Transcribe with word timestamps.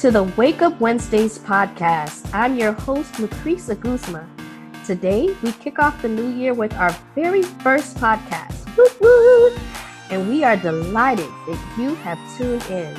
To 0.00 0.10
the 0.10 0.22
Wake 0.22 0.62
Up 0.62 0.80
Wednesdays 0.80 1.38
podcast. 1.38 2.26
I'm 2.32 2.56
your 2.56 2.72
host, 2.72 3.12
Lucrecia 3.16 3.78
Guzma. 3.78 4.26
Today, 4.86 5.36
we 5.42 5.52
kick 5.52 5.78
off 5.78 6.00
the 6.00 6.08
new 6.08 6.26
year 6.26 6.54
with 6.54 6.72
our 6.76 6.96
very 7.14 7.42
first 7.42 7.98
podcast. 7.98 8.64
Woo-woo! 8.78 9.54
And 10.08 10.26
we 10.26 10.42
are 10.42 10.56
delighted 10.56 11.28
that 11.46 11.74
you 11.78 11.94
have 11.96 12.18
tuned 12.38 12.64
in. 12.70 12.94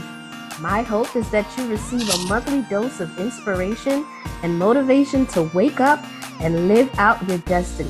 My 0.62 0.84
hope 0.84 1.16
is 1.16 1.27
that 1.32 1.48
you 1.58 1.68
receive 1.72 2.08
a 2.08 2.27
monthly 2.27 2.62
dose 2.70 3.00
of 3.00 3.20
inspiration 3.20 4.05
and 4.44 4.60
motivation 4.60 5.26
to 5.34 5.49
wake 5.55 5.80
up 5.80 6.05
and 6.40 6.68
live 6.68 6.88
out 6.99 7.27
your 7.27 7.40
destiny. 7.40 7.90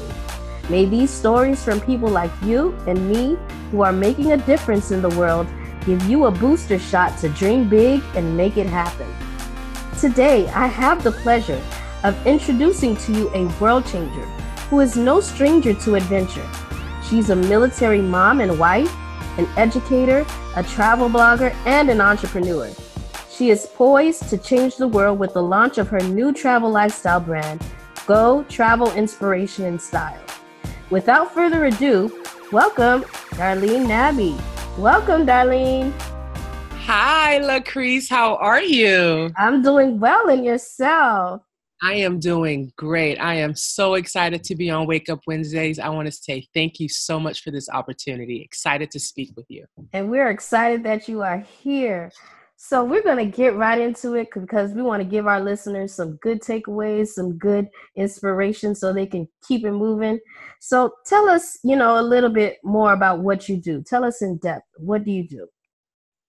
May 0.70 0.86
these 0.86 1.10
stories 1.10 1.62
from 1.62 1.82
people 1.82 2.08
like 2.08 2.32
you 2.44 2.74
and 2.88 3.10
me 3.10 3.38
who 3.72 3.82
are 3.82 3.92
making 3.92 4.32
a 4.32 4.38
difference 4.38 4.90
in 4.90 5.02
the 5.02 5.10
world 5.20 5.48
give 5.86 6.04
you 6.10 6.26
a 6.26 6.32
booster 6.32 6.80
shot 6.80 7.18
to 7.20 7.30
dream 7.30 7.70
big 7.70 8.02
and 8.16 8.36
make 8.36 8.58
it 8.58 8.68
happen. 8.68 9.08
Today, 10.00 10.48
I 10.50 10.68
have 10.68 11.04
the 11.04 11.12
pleasure 11.12 11.62
of 12.04 12.26
introducing 12.26 12.96
to 12.98 13.12
you 13.12 13.30
a 13.34 13.46
world 13.60 13.86
changer 13.86 14.26
who 14.70 14.80
is 14.80 14.96
no 14.96 15.20
stranger 15.20 15.74
to 15.74 15.96
adventure. 15.96 16.48
She's 17.08 17.30
a 17.30 17.36
military 17.36 18.02
mom 18.02 18.40
and 18.42 18.58
wife, 18.58 18.94
an 19.38 19.48
educator, 19.58 20.26
a 20.56 20.64
travel 20.64 21.10
blogger, 21.10 21.54
and 21.66 21.90
an 21.90 22.02
entrepreneur. 22.02 22.70
She 23.30 23.50
is 23.50 23.68
poised 23.76 24.30
to 24.30 24.38
change 24.38 24.78
the 24.78 24.88
world 24.88 25.20
with 25.20 25.34
the 25.34 25.44
launch 25.44 25.78
of 25.78 25.88
her 25.90 26.00
new 26.00 26.32
travel 26.32 26.70
lifestyle 26.70 27.20
brand, 27.20 27.62
Go 28.08 28.44
Travel 28.50 28.92
Inspiration 28.94 29.66
and 29.66 29.82
Style. 29.82 30.22
Without 30.90 31.34
further 31.34 31.66
ado, 31.66 32.24
welcome 32.52 33.04
Darline 33.32 33.88
Nabbie. 33.88 34.61
Welcome, 34.82 35.28
Darline. 35.28 35.94
Hi, 36.88 37.38
Lucreece. 37.40 38.10
How 38.10 38.38
are 38.38 38.64
you? 38.64 39.32
I'm 39.38 39.62
doing 39.62 40.00
well, 40.00 40.28
and 40.28 40.44
yourself? 40.44 41.44
I 41.84 41.94
am 41.94 42.20
doing 42.20 42.74
great. 42.78 43.20
I 43.20 43.36
am 43.36 43.56
so 43.56 43.94
excited 43.94 44.44
to 44.44 44.56
be 44.56 44.72
on 44.72 44.88
Wake 44.88 45.08
Up 45.08 45.20
Wednesdays. 45.28 45.78
I 45.78 45.90
want 45.90 46.08
to 46.08 46.12
say 46.12 46.48
thank 46.56 46.80
you 46.80 46.90
so 46.90 47.20
much 47.20 47.44
for 47.44 47.52
this 47.52 47.70
opportunity. 47.70 48.42
Excited 48.42 48.90
to 48.90 49.00
speak 49.00 49.34
with 49.36 49.46
you. 49.50 49.68
And 49.94 50.10
we're 50.10 50.32
excited 50.32 50.84
that 50.86 51.08
you 51.08 51.22
are 51.22 51.46
here. 51.62 52.12
So, 52.64 52.84
we're 52.84 53.02
going 53.02 53.18
to 53.18 53.26
get 53.26 53.56
right 53.56 53.82
into 53.82 54.14
it 54.14 54.28
because 54.36 54.72
we 54.74 54.84
want 54.84 55.02
to 55.02 55.10
give 55.10 55.26
our 55.26 55.42
listeners 55.42 55.96
some 55.96 56.18
good 56.18 56.44
takeaways, 56.44 57.08
some 57.08 57.40
good 57.40 57.68
inspiration 57.96 58.76
so 58.76 58.94
they 58.94 59.08
can 59.08 59.28
keep 59.48 59.66
it 59.66 59.72
moving. 59.72 60.20
So, 60.60 60.92
tell 61.08 61.28
us, 61.28 61.58
you 61.64 61.76
know, 61.76 62.00
a 62.00 62.04
little 62.04 62.30
bit 62.30 62.58
more 62.64 62.94
about 62.94 63.22
what 63.22 63.50
you 63.50 63.58
do. 63.58 63.82
Tell 63.82 64.04
us 64.04 64.22
in 64.22 64.38
depth. 64.38 64.68
What 64.78 65.04
do 65.04 65.12
you 65.12 65.28
do? 65.28 65.48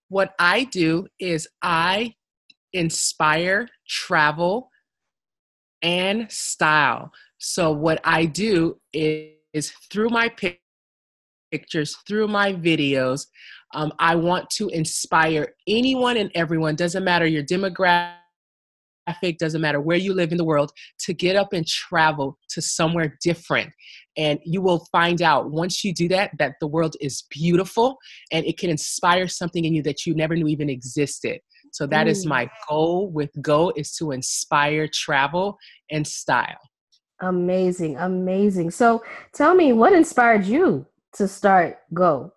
What 0.08 0.32
I 0.38 0.64
do 0.64 1.06
is 1.18 1.46
I 1.60 2.14
inspire 2.72 3.68
travel 3.86 4.70
and 5.82 6.32
style. 6.32 7.12
So, 7.36 7.72
what 7.72 8.00
I 8.04 8.24
do 8.24 8.80
is, 8.94 9.32
is 9.52 9.70
through 9.90 10.08
my 10.08 10.30
through 12.06 12.28
my 12.28 12.52
videos, 12.52 13.26
um, 13.74 13.92
I 13.98 14.14
want 14.16 14.50
to 14.50 14.68
inspire 14.68 15.54
anyone 15.66 16.16
and 16.16 16.30
everyone, 16.34 16.76
doesn't 16.76 17.04
matter 17.04 17.26
your 17.26 17.42
demographic, 17.42 18.18
doesn't 19.38 19.60
matter 19.60 19.80
where 19.80 19.96
you 19.96 20.14
live 20.14 20.32
in 20.32 20.38
the 20.38 20.44
world, 20.44 20.72
to 21.00 21.14
get 21.14 21.36
up 21.36 21.52
and 21.52 21.66
travel 21.66 22.38
to 22.50 22.60
somewhere 22.60 23.18
different. 23.22 23.70
And 24.16 24.38
you 24.44 24.60
will 24.60 24.86
find 24.92 25.22
out 25.22 25.50
once 25.50 25.82
you 25.82 25.94
do 25.94 26.08
that, 26.08 26.32
that 26.38 26.54
the 26.60 26.66
world 26.66 26.96
is 27.00 27.24
beautiful 27.30 27.96
and 28.30 28.44
it 28.44 28.58
can 28.58 28.68
inspire 28.68 29.26
something 29.26 29.64
in 29.64 29.74
you 29.74 29.82
that 29.84 30.04
you 30.06 30.14
never 30.14 30.36
knew 30.36 30.48
even 30.48 30.68
existed. 30.68 31.40
So 31.72 31.86
that 31.86 32.06
is 32.06 32.26
my 32.26 32.50
goal 32.68 33.10
with 33.10 33.30
Go 33.40 33.72
is 33.74 33.96
to 33.96 34.10
inspire 34.12 34.86
travel 34.92 35.56
and 35.90 36.06
style. 36.06 36.58
Amazing, 37.22 37.96
amazing. 37.96 38.70
So 38.72 39.02
tell 39.32 39.54
me 39.54 39.72
what 39.72 39.94
inspired 39.94 40.44
you 40.44 40.86
to 41.14 41.28
start 41.28 41.78
Go? 41.92 42.32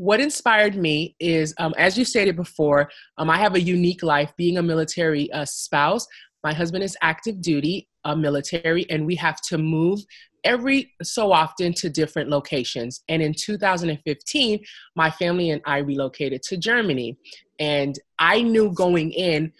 what 0.00 0.18
inspired 0.18 0.76
me 0.76 1.14
is, 1.20 1.54
um, 1.58 1.74
as 1.76 1.98
you 1.98 2.06
stated 2.06 2.34
before, 2.34 2.90
um, 3.18 3.28
I 3.28 3.36
have 3.36 3.54
a 3.54 3.60
unique 3.60 4.02
life 4.02 4.32
being 4.38 4.56
a 4.56 4.62
military 4.62 5.30
uh, 5.32 5.44
spouse. 5.44 6.06
My 6.42 6.54
husband 6.54 6.84
is 6.84 6.96
active 7.02 7.42
duty, 7.42 7.86
uh, 8.04 8.14
military, 8.14 8.88
and 8.88 9.04
we 9.04 9.14
have 9.16 9.42
to 9.42 9.58
move 9.58 10.00
every 10.42 10.90
so 11.02 11.32
often 11.32 11.74
to 11.74 11.90
different 11.90 12.30
locations. 12.30 13.02
And 13.10 13.20
in 13.20 13.34
2015, 13.34 14.60
my 14.96 15.10
family 15.10 15.50
and 15.50 15.60
I 15.66 15.78
relocated 15.78 16.42
to 16.44 16.56
Germany. 16.56 17.18
And 17.58 17.98
I 18.18 18.40
knew 18.40 18.72
going 18.72 19.12
in 19.12 19.52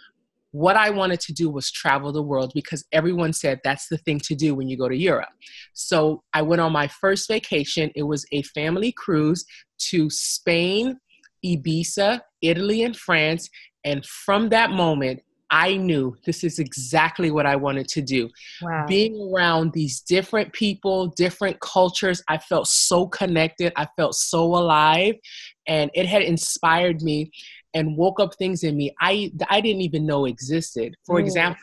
what 0.52 0.76
I 0.76 0.90
wanted 0.90 1.20
to 1.20 1.32
do 1.32 1.48
was 1.48 1.70
travel 1.70 2.12
the 2.12 2.22
world 2.22 2.52
because 2.54 2.84
everyone 2.92 3.32
said 3.32 3.60
that's 3.62 3.88
the 3.88 3.98
thing 3.98 4.20
to 4.24 4.34
do 4.34 4.54
when 4.54 4.68
you 4.68 4.76
go 4.76 4.88
to 4.88 4.96
Europe. 4.96 5.28
So 5.74 6.22
I 6.34 6.42
went 6.42 6.60
on 6.60 6.72
my 6.72 6.88
first 6.88 7.28
vacation. 7.28 7.90
It 7.94 8.02
was 8.02 8.26
a 8.32 8.42
family 8.42 8.92
cruise 8.92 9.44
to 9.90 10.10
Spain, 10.10 10.98
Ibiza, 11.44 12.20
Italy, 12.42 12.82
and 12.82 12.96
France. 12.96 13.48
And 13.84 14.04
from 14.04 14.48
that 14.48 14.70
moment, 14.70 15.20
I 15.52 15.76
knew 15.76 16.16
this 16.26 16.44
is 16.44 16.58
exactly 16.60 17.30
what 17.30 17.44
I 17.44 17.56
wanted 17.56 17.88
to 17.88 18.02
do. 18.02 18.28
Wow. 18.62 18.86
Being 18.86 19.32
around 19.32 19.72
these 19.72 20.00
different 20.00 20.52
people, 20.52 21.08
different 21.08 21.58
cultures, 21.60 22.22
I 22.28 22.38
felt 22.38 22.68
so 22.68 23.06
connected. 23.06 23.72
I 23.76 23.88
felt 23.96 24.14
so 24.14 24.44
alive. 24.44 25.16
And 25.66 25.90
it 25.94 26.06
had 26.06 26.22
inspired 26.22 27.02
me 27.02 27.32
and 27.74 27.96
woke 27.96 28.20
up 28.20 28.34
things 28.36 28.64
in 28.64 28.76
me 28.76 28.94
I, 29.00 29.32
I 29.48 29.60
didn't 29.60 29.82
even 29.82 30.06
know 30.06 30.26
existed. 30.26 30.96
For 31.06 31.16
mm. 31.16 31.24
example, 31.24 31.62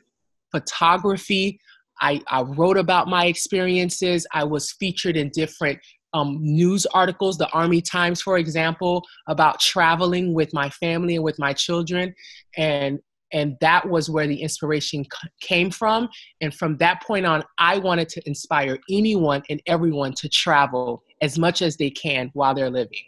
photography. 0.51 1.59
I, 1.99 2.21
I 2.27 2.41
wrote 2.41 2.77
about 2.77 3.07
my 3.07 3.25
experiences. 3.25 4.27
I 4.31 4.43
was 4.43 4.71
featured 4.71 5.17
in 5.17 5.29
different 5.29 5.79
um, 6.13 6.37
news 6.39 6.85
articles, 6.87 7.37
the 7.37 7.49
Army 7.49 7.81
Times, 7.81 8.21
for 8.21 8.37
example, 8.37 9.03
about 9.27 9.59
traveling 9.59 10.33
with 10.33 10.53
my 10.53 10.69
family 10.69 11.15
and 11.15 11.23
with 11.23 11.39
my 11.39 11.53
children. 11.53 12.13
And 12.55 12.99
and 13.33 13.57
that 13.59 13.87
was 13.89 14.09
where 14.09 14.25
the 14.25 14.41
inspiration 14.41 15.03
c- 15.03 15.29
came 15.41 15.69
from 15.69 16.07
and 16.39 16.53
from 16.53 16.77
that 16.77 17.03
point 17.03 17.25
on 17.25 17.43
i 17.57 17.77
wanted 17.77 18.07
to 18.07 18.21
inspire 18.25 18.77
anyone 18.89 19.43
and 19.49 19.61
everyone 19.67 20.13
to 20.13 20.29
travel 20.29 21.03
as 21.21 21.37
much 21.37 21.61
as 21.61 21.75
they 21.75 21.89
can 21.89 22.29
while 22.35 22.55
they're 22.55 22.69
living 22.69 23.03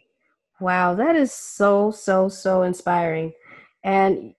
wow 0.61 0.95
that 0.95 1.15
is 1.15 1.31
so 1.33 1.91
so 1.91 2.29
so 2.29 2.63
inspiring. 2.63 3.33
And 3.83 4.33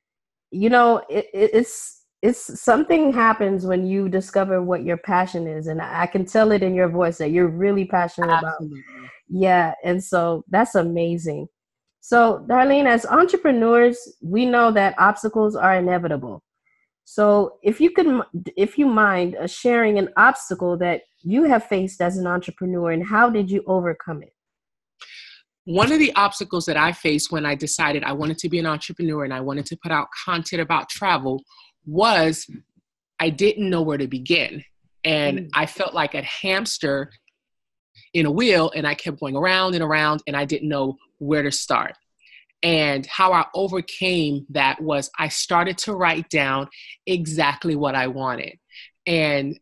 you 0.50 0.70
know 0.70 1.03
it, 1.08 1.26
it's 1.32 2.04
it's 2.22 2.60
something 2.60 3.12
happens 3.12 3.64
when 3.64 3.86
you 3.86 4.08
discover 4.08 4.62
what 4.62 4.82
your 4.82 4.98
passion 4.98 5.47
is 5.47 5.69
and 5.69 5.80
i 5.80 6.06
can 6.06 6.25
tell 6.26 6.53
it 6.53 6.62
in 6.62 6.75
your 6.75 6.88
voice 6.88 7.16
that 7.19 7.30
you're 7.30 7.48
really 7.48 7.84
passionate 7.84 8.28
Absolutely. 8.30 8.80
about 8.80 9.10
yeah 9.28 9.75
and 9.84 10.03
so 10.03 10.44
that's 10.48 10.75
amazing. 10.75 11.47
So 12.00 12.44
darline 12.48 12.86
as 12.86 13.06
entrepreneurs 13.06 13.97
we 14.22 14.47
know 14.47 14.72
that 14.72 14.94
obstacles 14.98 15.54
are 15.54 15.75
inevitable. 15.76 16.42
So 17.04 17.59
if 17.62 17.80
you 17.80 17.91
could 17.91 18.22
if 18.56 18.78
you 18.78 18.86
mind 18.86 19.36
uh, 19.36 19.47
sharing 19.47 19.98
an 19.98 20.09
obstacle 20.16 20.77
that 20.78 21.03
you 21.22 21.44
have 21.44 21.65
faced 21.65 22.00
as 22.00 22.16
an 22.16 22.27
entrepreneur 22.27 22.91
and 22.91 23.04
how 23.06 23.30
did 23.30 23.50
you 23.50 23.62
overcome 23.66 24.22
it 24.22 24.33
one 25.70 25.92
of 25.92 26.00
the 26.00 26.12
obstacles 26.16 26.66
that 26.66 26.76
I 26.76 26.90
faced 26.90 27.30
when 27.30 27.46
I 27.46 27.54
decided 27.54 28.02
I 28.02 28.12
wanted 28.12 28.38
to 28.38 28.48
be 28.48 28.58
an 28.58 28.66
entrepreneur 28.66 29.22
and 29.22 29.32
I 29.32 29.40
wanted 29.40 29.66
to 29.66 29.78
put 29.80 29.92
out 29.92 30.08
content 30.24 30.60
about 30.60 30.88
travel 30.88 31.44
was 31.86 32.44
I 33.20 33.30
didn't 33.30 33.70
know 33.70 33.82
where 33.82 33.98
to 33.98 34.08
begin. 34.08 34.64
And 35.04 35.38
mm. 35.38 35.50
I 35.54 35.66
felt 35.66 35.94
like 35.94 36.14
a 36.14 36.22
hamster 36.22 37.10
in 38.12 38.26
a 38.26 38.30
wheel, 38.30 38.72
and 38.74 38.84
I 38.84 38.94
kept 38.94 39.20
going 39.20 39.36
around 39.36 39.74
and 39.74 39.84
around, 39.84 40.22
and 40.26 40.36
I 40.36 40.44
didn't 40.44 40.68
know 40.68 40.96
where 41.18 41.44
to 41.44 41.52
start. 41.52 41.94
And 42.64 43.06
how 43.06 43.32
I 43.32 43.46
overcame 43.54 44.46
that 44.50 44.80
was 44.82 45.08
I 45.18 45.28
started 45.28 45.78
to 45.78 45.94
write 45.94 46.28
down 46.28 46.68
exactly 47.06 47.76
what 47.76 47.94
I 47.94 48.08
wanted. 48.08 48.58
And 49.06 49.58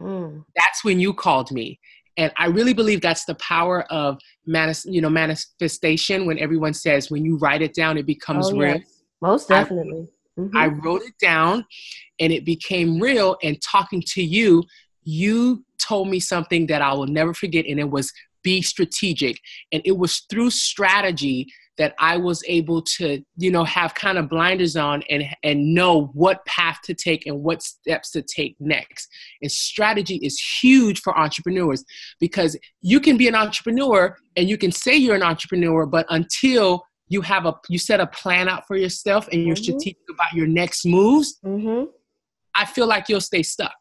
mm. 0.00 0.44
that's 0.54 0.84
when 0.84 1.00
you 1.00 1.12
called 1.14 1.50
me. 1.50 1.80
And 2.18 2.32
I 2.36 2.46
really 2.46 2.74
believe 2.74 3.00
that's 3.00 3.24
the 3.24 3.36
power 3.36 3.84
of 3.90 4.18
manis- 4.46 4.84
you 4.84 5.00
know 5.00 5.08
manifestation 5.08 6.26
when 6.26 6.38
everyone 6.38 6.74
says 6.74 7.10
when 7.10 7.24
you 7.24 7.38
write 7.38 7.62
it 7.62 7.72
down 7.72 7.96
it 7.96 8.06
becomes 8.06 8.48
oh, 8.48 8.58
real. 8.58 8.76
Yes. 8.76 9.02
Most 9.22 9.48
definitely. 9.48 10.08
Mm-hmm. 10.38 10.56
I 10.56 10.66
wrote 10.66 11.02
it 11.02 11.14
down 11.20 11.64
and 12.20 12.32
it 12.32 12.44
became 12.44 13.00
real. 13.00 13.36
And 13.42 13.60
talking 13.62 14.02
to 14.08 14.22
you, 14.22 14.62
you 15.02 15.64
told 15.78 16.08
me 16.08 16.20
something 16.20 16.66
that 16.66 16.82
I 16.82 16.92
will 16.92 17.06
never 17.06 17.32
forget, 17.32 17.64
and 17.66 17.80
it 17.80 17.90
was 17.90 18.12
be 18.42 18.62
strategic. 18.62 19.40
And 19.72 19.82
it 19.84 19.96
was 19.96 20.26
through 20.30 20.50
strategy 20.50 21.46
that 21.78 21.94
I 21.98 22.16
was 22.16 22.42
able 22.46 22.82
to, 22.82 23.22
you 23.36 23.50
know, 23.50 23.64
have 23.64 23.94
kind 23.94 24.18
of 24.18 24.28
blinders 24.28 24.76
on 24.76 25.02
and 25.08 25.24
and 25.42 25.74
know 25.74 26.10
what 26.14 26.44
path 26.46 26.80
to 26.84 26.94
take 26.94 27.26
and 27.26 27.42
what 27.42 27.62
steps 27.62 28.10
to 28.12 28.22
take 28.22 28.56
next. 28.60 29.08
And 29.42 29.50
strategy 29.50 30.16
is 30.16 30.38
huge 30.60 31.00
for 31.00 31.16
entrepreneurs 31.18 31.84
because 32.20 32.56
you 32.82 33.00
can 33.00 33.16
be 33.16 33.28
an 33.28 33.34
entrepreneur 33.34 34.16
and 34.36 34.48
you 34.48 34.58
can 34.58 34.72
say 34.72 34.96
you're 34.96 35.16
an 35.16 35.22
entrepreneur, 35.22 35.86
but 35.86 36.06
until 36.10 36.84
you 37.08 37.22
have 37.22 37.46
a 37.46 37.54
you 37.68 37.78
set 37.78 38.00
a 38.00 38.06
plan 38.06 38.48
out 38.48 38.66
for 38.66 38.76
yourself 38.76 39.28
and 39.32 39.44
you're 39.44 39.56
mm-hmm. 39.56 39.62
strategic 39.62 40.02
about 40.10 40.32
your 40.32 40.46
next 40.46 40.84
moves 40.84 41.38
mm-hmm. 41.44 41.84
i 42.54 42.64
feel 42.64 42.86
like 42.86 43.08
you'll 43.08 43.20
stay 43.20 43.42
stuck 43.42 43.74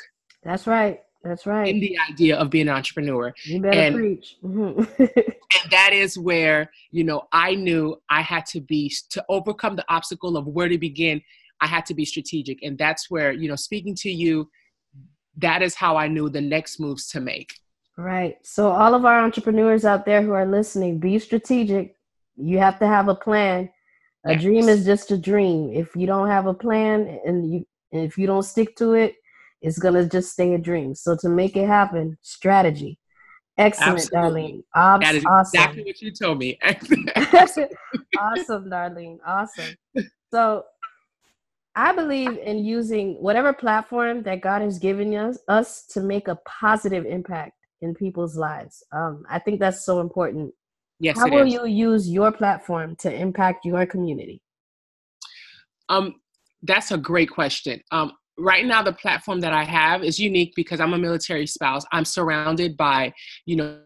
that's 0.44 0.66
right 0.66 1.02
that's 1.28 1.46
right 1.46 1.68
in 1.68 1.80
the 1.80 1.98
idea 2.10 2.36
of 2.36 2.50
being 2.50 2.68
an 2.68 2.76
entrepreneur 2.76 3.34
you 3.44 3.62
better 3.62 3.80
and, 3.80 3.96
preach 3.96 4.36
mm-hmm. 4.44 4.84
and 5.00 5.72
that 5.72 5.92
is 5.94 6.18
where 6.18 6.72
you 6.92 7.04
know 7.04 7.28
i 7.32 7.56
knew 7.56 7.96
i 8.10 8.22
had 8.22 8.46
to 8.46 8.60
be 8.62 8.92
to 9.10 9.24
overcome 9.30 9.76
the 9.76 9.86
obstacle 9.90 10.38
of 10.38 10.48
where 10.48 10.70
to 10.70 10.78
begin 10.78 11.22
i 11.62 11.68
had 11.68 11.86
to 11.86 11.94
be 11.94 12.06
strategic 12.06 12.62
and 12.64 12.78
that's 12.78 13.10
where 13.10 13.32
you 13.32 13.48
know 13.48 13.56
speaking 13.56 13.96
to 13.96 14.10
you 14.10 14.50
that 15.36 15.62
is 15.62 15.76
how 15.76 15.96
i 15.98 16.08
knew 16.08 16.30
the 16.30 16.42
next 16.42 16.80
moves 16.80 17.08
to 17.08 17.20
make 17.20 17.54
right 17.98 18.38
so 18.44 18.70
all 18.70 18.94
of 18.94 19.06
our 19.06 19.20
entrepreneurs 19.20 19.86
out 19.86 20.06
there 20.06 20.22
who 20.22 20.32
are 20.32 20.46
listening 20.46 21.00
be 21.00 21.18
strategic 21.20 21.98
you 22.38 22.60
have 22.60 22.80
to 22.80 22.88
have 22.88 23.08
a 23.10 23.16
plan. 23.16 23.70
A 24.26 24.34
yes. 24.34 24.42
dream 24.42 24.70
is 24.70 24.86
just 24.86 25.12
a 25.12 25.18
dream. 25.18 25.72
If 25.74 25.96
you 25.96 26.08
don't 26.08 26.28
have 26.28 26.46
a 26.46 26.54
plan 26.54 27.20
and 27.26 27.52
you 27.52 27.66
and 27.92 28.04
if 28.04 28.18
you 28.18 28.28
don't 28.28 28.44
stick 28.44 28.76
to 28.78 28.94
it, 28.94 29.16
it's 29.62 29.80
gonna 29.80 30.06
just 30.06 30.32
stay 30.32 30.54
a 30.54 30.58
dream. 30.58 30.96
So 30.96 31.16
to 31.22 31.30
make 31.30 31.56
it 31.56 31.68
happen, 31.68 32.18
strategy. 32.22 33.00
Excellent, 33.58 34.00
Absolutely. 34.00 34.64
Darline. 34.76 34.94
Ob- 34.96 35.02
that 35.02 35.16
is 35.16 35.26
awesome. 35.26 35.60
exactly 35.60 35.84
what 35.84 36.02
you 36.02 36.12
told 36.12 36.38
me. 36.38 36.60
awesome, 38.20 38.70
Darline. 38.70 39.18
Awesome. 39.26 39.76
So 40.32 40.64
I 41.76 41.92
believe 41.94 42.38
in 42.38 42.64
using 42.64 43.16
whatever 43.16 43.54
platform 43.54 44.22
that 44.24 44.42
God 44.42 44.62
has 44.62 44.78
given 44.78 45.14
us, 45.16 45.40
us 45.48 45.86
to 45.88 46.02
make 46.02 46.28
a 46.28 46.38
positive 46.46 47.06
impact 47.06 47.54
in 47.82 47.96
people's 47.96 48.38
lives. 48.38 48.84
Um, 48.92 49.24
I 49.30 49.40
think 49.40 49.60
that's 49.60 49.86
so 49.86 50.02
important 50.02 50.54
Yes. 51.00 51.18
How 51.18 51.30
will 51.30 51.46
is. 51.46 51.54
you 51.54 51.66
use 51.66 52.10
your 52.10 52.32
platform 52.32 52.96
to 52.98 53.14
impact 53.14 53.66
your 53.66 53.86
community? 53.86 54.42
Um, 55.90 56.16
that's 56.64 56.92
a 56.92 56.98
great 56.98 57.30
question. 57.30 57.82
Um, 57.92 58.14
right 58.38 58.66
now, 58.66 58.82
the 58.82 58.94
platform 58.94 59.40
that 59.42 59.54
I 59.54 59.64
have 59.64 60.04
is 60.04 60.20
unique 60.20 60.54
because 60.56 60.80
I'm 60.80 60.94
a 60.94 60.98
military 60.98 61.48
spouse. 61.48 61.84
I'm 61.92 62.06
surrounded 62.06 62.78
by, 62.78 63.14
you 63.46 63.56
know, 63.56 63.80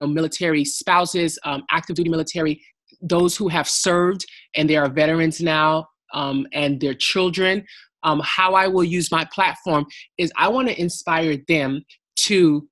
military 0.00 0.64
spouses, 0.64 1.38
um, 1.44 1.64
active 1.70 1.96
duty 1.96 2.10
military, 2.10 2.60
those 3.00 3.36
who 3.36 3.48
have 3.48 3.68
served 3.68 4.24
and 4.56 4.68
they 4.68 4.76
are 4.76 4.88
veterans 4.88 5.40
now, 5.40 5.86
um, 6.12 6.46
and 6.52 6.80
their 6.80 6.94
children. 6.94 7.64
Um, 8.02 8.20
how 8.22 8.54
I 8.54 8.68
will 8.68 8.84
use 8.84 9.10
my 9.10 9.24
platform 9.32 9.86
is 10.18 10.30
I 10.36 10.48
want 10.48 10.68
to 10.68 10.78
inspire 10.78 11.38
them 11.48 11.82
to 12.16 12.68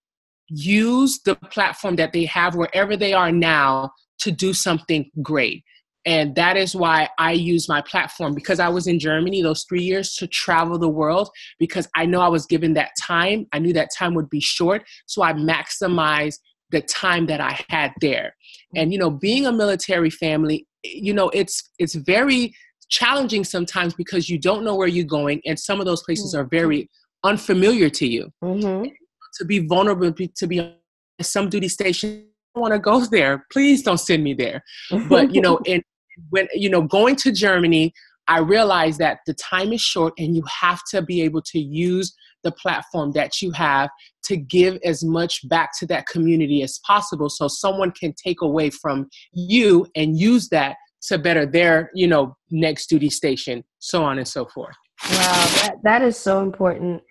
use 0.49 1.21
the 1.25 1.35
platform 1.37 1.97
that 1.97 2.13
they 2.13 2.27
have 2.27 2.55
wherever 2.55 2.97
they 2.97 3.15
are 3.15 3.33
now 3.33 3.91
to 4.19 4.31
do 4.31 4.53
something 4.53 5.11
great. 5.23 5.65
And 6.05 6.35
that 6.35 6.57
is 6.57 6.75
why 6.75 7.09
I 7.19 7.33
use 7.33 7.69
my 7.69 7.81
platform 7.83 8.35
because 8.35 8.59
I 8.59 8.69
was 8.69 8.87
in 8.87 8.99
Germany 8.99 9.43
those 9.43 9.65
three 9.65 9.83
years 9.83 10.17
to 10.17 10.27
travel 10.27 10.79
the 10.79 10.89
world 10.89 11.31
because 11.59 11.89
I 11.95 12.07
know 12.07 12.21
I 12.21 12.29
was 12.29 12.47
given 12.47 12.75
that 12.75 12.91
time. 13.01 13.47
I 13.53 13.59
knew 13.59 13.73
that 13.75 13.91
time 13.97 14.15
would 14.15 14.29
be 14.29 14.41
short. 14.41 14.85
So 15.07 15.23
I 15.23 15.33
maximized 15.33 16.39
the 16.71 16.81
time 16.83 17.27
that 17.27 17.41
I 17.41 17.61
had 17.69 17.93
there. 18.01 18.35
And, 18.75 18.93
you 18.93 18.99
know, 18.99 19.11
being 19.11 19.47
a 19.47 19.53
military 19.53 20.11
family, 20.11 20.67
you 20.83 21.13
know, 21.13 21.29
it's, 21.31 21.71
it's 21.79 21.95
very 21.95 22.55
challenging 22.89 23.45
sometimes 23.45 23.95
because 23.95 24.29
you 24.29 24.39
don't 24.39 24.65
know 24.65 24.75
where 24.75 24.89
you're 24.89 25.05
going 25.05 25.41
and 25.47 25.59
some 25.59 25.81
of 25.81 25.87
those 25.87 26.03
places 26.03 26.35
are 26.35 26.45
very 26.45 26.91
unfamiliar 27.25 27.89
to 27.91 28.07
you. 28.07 28.33
Mm-hmm 28.43 28.89
to 29.35 29.45
be 29.45 29.61
vulnerable, 29.61 30.13
to 30.13 30.47
be 30.47 30.75
some 31.21 31.49
duty 31.49 31.69
station. 31.69 32.27
I 32.55 32.61
want 32.61 32.75
to 32.75 32.79
go 32.79 33.05
there. 33.07 33.47
Please 33.51 33.83
don't 33.83 33.99
send 33.99 34.23
me 34.23 34.35
there. 34.35 34.63
But 35.09 35.35
you 35.35 35.41
know, 35.41 35.59
and 35.67 35.83
when 36.31 36.49
you 36.55 36.69
know 36.69 36.83
going 36.83 37.17
to 37.17 37.33
Germany, 37.33 37.93
I 38.29 38.39
realized 38.39 38.99
that 38.99 39.19
the 39.27 39.35
time 39.35 39.73
is 39.73 39.81
short, 39.81 40.15
and 40.19 40.37
you 40.37 40.43
have 40.61 40.81
to 40.91 41.03
be 41.03 41.23
able 41.23 41.43
to 41.43 41.59
use 41.59 42.15
the 42.43 42.53
platform 42.53 43.13
that 43.13 43.41
you 43.41 43.53
have 43.53 43.89
to 44.25 44.37
give 44.37 44.79
as 44.85 45.05
much 45.05 45.49
back 45.49 45.71
to 45.79 45.87
that 45.87 46.07
community 46.07 46.63
as 46.63 46.81
possible, 46.87 47.29
so 47.29 47.49
someone 47.49 47.93
can 47.93 48.15
take 48.23 48.41
away 48.43 48.71
from 48.71 49.09
you 49.33 49.87
and 49.95 50.19
use 50.19 50.49
that 50.49 50.77
to 51.03 51.19
better 51.19 51.45
their 51.45 51.91
you 51.95 52.07
know 52.07 52.37
next 52.51 52.87
duty 52.87 53.11
station, 53.11 53.65
so 53.79 54.05
on 54.05 54.19
and 54.19 54.29
so 54.29 54.47
forth. 54.47 54.77
Wow, 55.11 55.49
that, 55.63 55.75
that 55.83 56.03
is 56.03 56.17
so 56.17 56.41
important. 56.41 57.03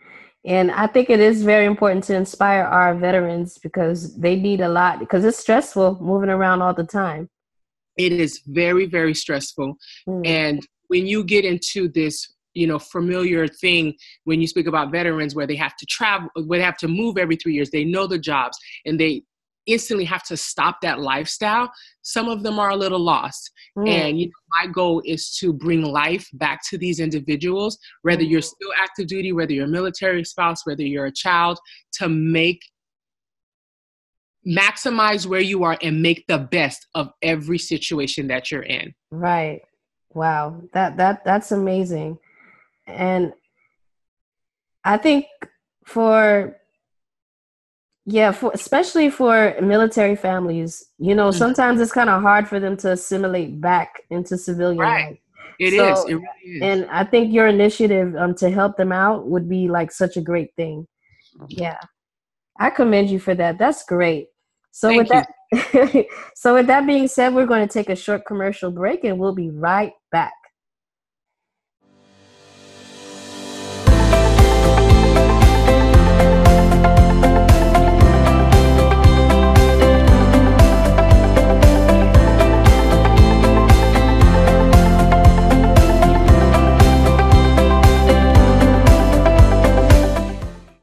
And 0.45 0.71
I 0.71 0.87
think 0.87 1.09
it 1.09 1.19
is 1.19 1.43
very 1.43 1.65
important 1.65 2.03
to 2.05 2.15
inspire 2.15 2.63
our 2.63 2.95
veterans 2.95 3.59
because 3.59 4.15
they 4.15 4.35
need 4.35 4.61
a 4.61 4.69
lot 4.69 4.99
because 4.99 5.23
it's 5.23 5.37
stressful 5.37 5.99
moving 6.01 6.29
around 6.29 6.61
all 6.61 6.73
the 6.73 6.83
time. 6.83 7.29
It 8.05 8.13
is 8.13 8.41
very, 8.47 8.85
very 8.85 9.13
stressful. 9.13 9.75
Mm. 10.07 10.27
And 10.27 10.67
when 10.87 11.05
you 11.07 11.23
get 11.23 11.45
into 11.45 11.87
this, 11.87 12.33
you 12.53 12.67
know, 12.67 12.79
familiar 12.79 13.47
thing 13.47 13.93
when 14.25 14.41
you 14.41 14.47
speak 14.47 14.67
about 14.67 14.91
veterans 14.91 15.35
where 15.35 15.47
they 15.47 15.55
have 15.55 15.75
to 15.77 15.85
travel, 15.85 16.29
where 16.45 16.59
they 16.59 16.65
have 16.65 16.77
to 16.77 16.87
move 16.87 17.17
every 17.17 17.35
three 17.35 17.53
years, 17.53 17.69
they 17.69 17.85
know 17.85 18.07
the 18.07 18.19
jobs 18.19 18.57
and 18.85 18.99
they 18.99 19.23
instantly 19.67 20.05
have 20.05 20.23
to 20.23 20.35
stop 20.35 20.81
that 20.81 20.99
lifestyle, 20.99 21.71
some 22.01 22.27
of 22.27 22.43
them 22.43 22.59
are 22.59 22.71
a 22.71 22.75
little 22.75 22.99
lost. 22.99 23.51
Mm. 23.77 23.87
And 23.87 24.19
you 24.19 24.25
know, 24.27 24.31
my 24.49 24.67
goal 24.67 25.01
is 25.05 25.35
to 25.37 25.53
bring 25.53 25.83
life 25.83 26.27
back 26.33 26.61
to 26.69 26.77
these 26.77 26.99
individuals, 26.99 27.77
whether 28.01 28.23
you're 28.23 28.41
mm. 28.41 28.55
still 28.55 28.71
active 28.81 29.07
duty, 29.07 29.31
whether 29.31 29.53
you're 29.53 29.65
a 29.65 29.69
military 29.69 30.23
spouse, 30.23 30.65
whether 30.65 30.83
you're 30.83 31.05
a 31.05 31.13
child, 31.13 31.59
to 31.93 32.09
make 32.09 32.61
maximize 34.47 35.25
where 35.25 35.41
you 35.41 35.63
are 35.63 35.77
and 35.81 36.01
make 36.01 36.25
the 36.27 36.37
best 36.37 36.87
of 36.95 37.11
every 37.21 37.57
situation 37.57 38.27
that 38.27 38.51
you're 38.51 38.63
in. 38.63 38.93
Right. 39.11 39.61
Wow. 40.13 40.61
That 40.73 40.97
that 40.97 41.23
that's 41.23 41.51
amazing. 41.51 42.17
And 42.87 43.33
I 44.83 44.97
think 44.97 45.25
for 45.85 46.57
yeah, 48.05 48.31
for 48.31 48.51
especially 48.53 49.09
for 49.11 49.55
military 49.61 50.15
families, 50.15 50.85
you 50.97 51.13
know, 51.13 51.29
mm-hmm. 51.29 51.37
sometimes 51.37 51.79
it's 51.79 51.91
kind 51.91 52.09
of 52.09 52.21
hard 52.21 52.47
for 52.47 52.59
them 52.59 52.75
to 52.77 52.91
assimilate 52.91 53.61
back 53.61 54.01
into 54.09 54.37
civilian 54.37 54.79
right. 54.79 55.09
life. 55.09 55.17
It 55.59 55.77
so, 55.77 55.93
is. 55.93 56.05
It 56.09 56.15
really 56.15 56.55
is. 56.55 56.61
And 56.63 56.89
I 56.89 57.03
think 57.03 57.31
your 57.31 57.47
initiative 57.47 58.15
um, 58.15 58.33
to 58.35 58.49
help 58.49 58.77
them 58.77 58.91
out 58.91 59.27
would 59.27 59.47
be 59.47 59.67
like 59.67 59.91
such 59.91 60.17
a 60.17 60.21
great 60.21 60.49
thing. 60.55 60.87
Mm-hmm. 61.37 61.61
Yeah, 61.61 61.79
I 62.59 62.71
commend 62.71 63.11
you 63.11 63.19
for 63.19 63.35
that. 63.35 63.59
That's 63.59 63.85
great. 63.85 64.29
So 64.71 64.87
Thank 64.87 65.09
with 65.09 65.09
that, 65.09 66.05
so 66.35 66.53
with 66.53 66.67
that 66.67 66.87
being 66.87 67.07
said, 67.07 67.33
we're 67.33 67.45
going 67.45 67.67
to 67.67 67.71
take 67.71 67.89
a 67.89 67.95
short 67.95 68.25
commercial 68.25 68.71
break, 68.71 69.03
and 69.03 69.19
we'll 69.19 69.35
be 69.35 69.49
right 69.49 69.91
back. 70.11 70.31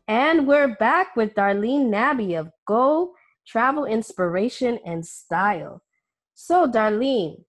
And 0.07 0.47
we're 0.47 0.77
back 0.77 1.17
with 1.17 1.35
Darline 1.35 1.89
Nabbie 1.89 2.39
of 2.39 2.51
Go 2.67 3.15
Travel 3.49 3.87
Inspiration 3.87 4.79
and 4.85 5.05
Style. 5.05 5.83
So, 6.35 6.69
Darline, 6.69 7.43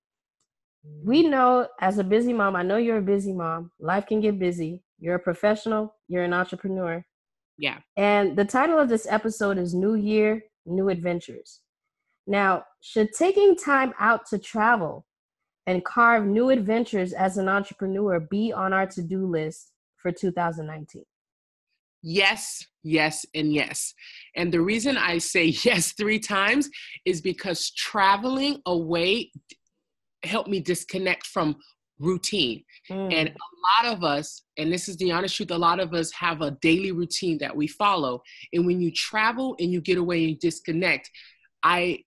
we 1.04 1.22
mm-hmm. 1.22 1.32
know 1.32 1.68
as 1.82 2.00
a 2.00 2.04
busy 2.04 2.34
mom, 2.34 2.56
I 2.56 2.64
know 2.64 2.78
you're 2.78 2.98
a 2.98 3.02
busy 3.02 3.34
mom. 3.34 3.72
Life 3.80 4.08
can 4.08 4.22
get 4.22 4.40
busy. 4.40 4.82
You're 5.00 5.16
a 5.16 5.20
professional, 5.20 5.96
you're 6.08 6.24
an 6.24 6.34
entrepreneur. 6.34 7.04
Yeah. 7.58 7.80
And 7.98 8.38
the 8.38 8.46
title 8.46 8.80
of 8.80 8.90
this 8.90 9.08
episode 9.10 9.58
is 9.58 9.74
New 9.74 9.96
Year, 9.96 10.42
New 10.66 10.90
Adventures. 10.90 11.62
Now, 12.28 12.64
should 12.82 13.12
taking 13.14 13.56
time 13.56 13.94
out 14.00 14.26
to 14.28 14.38
travel 14.38 15.06
and 15.66 15.84
carve 15.84 16.26
new 16.26 16.50
adventures 16.50 17.12
as 17.14 17.38
an 17.38 17.50
entrepreneur 17.50 18.20
be 18.20 18.54
on 18.54 18.72
our 18.72 18.88
to 18.88 19.02
do 19.02 19.26
list 19.26 19.72
for 19.98 20.12
2019? 20.12 21.04
Yes, 22.02 22.66
yes, 22.84 23.26
and 23.36 23.54
yes. 23.54 23.94
And 24.36 24.52
the 24.52 24.62
reason 24.62 24.98
I 24.98 25.18
say 25.18 25.46
yes 25.64 25.94
three 25.94 26.20
times 26.20 26.70
is 27.06 27.22
because 27.22 27.72
traveling 27.72 28.62
away 28.66 29.32
helped 30.24 30.50
me 30.50 30.60
disconnect 30.60 31.26
from 31.28 31.56
routine. 32.00 32.64
Mm. 32.90 33.14
And 33.14 33.30
a 33.30 33.86
lot 33.86 33.94
of 33.94 34.04
us, 34.04 34.44
and 34.58 34.72
this 34.72 34.88
is 34.88 34.98
the 34.98 35.12
honest 35.12 35.36
truth, 35.36 35.52
a 35.52 35.58
lot 35.58 35.80
of 35.80 35.94
us 35.94 36.12
have 36.14 36.42
a 36.42 36.52
daily 36.62 36.92
routine 36.92 37.38
that 37.40 37.56
we 37.56 37.68
follow. 37.68 38.22
And 38.54 38.66
when 38.66 38.82
you 38.82 38.92
travel 38.92 39.56
and 39.60 39.72
you 39.72 39.82
get 39.82 39.98
away 39.98 40.26
and 40.26 40.40
disconnect, 40.40 41.10
I 41.64 42.00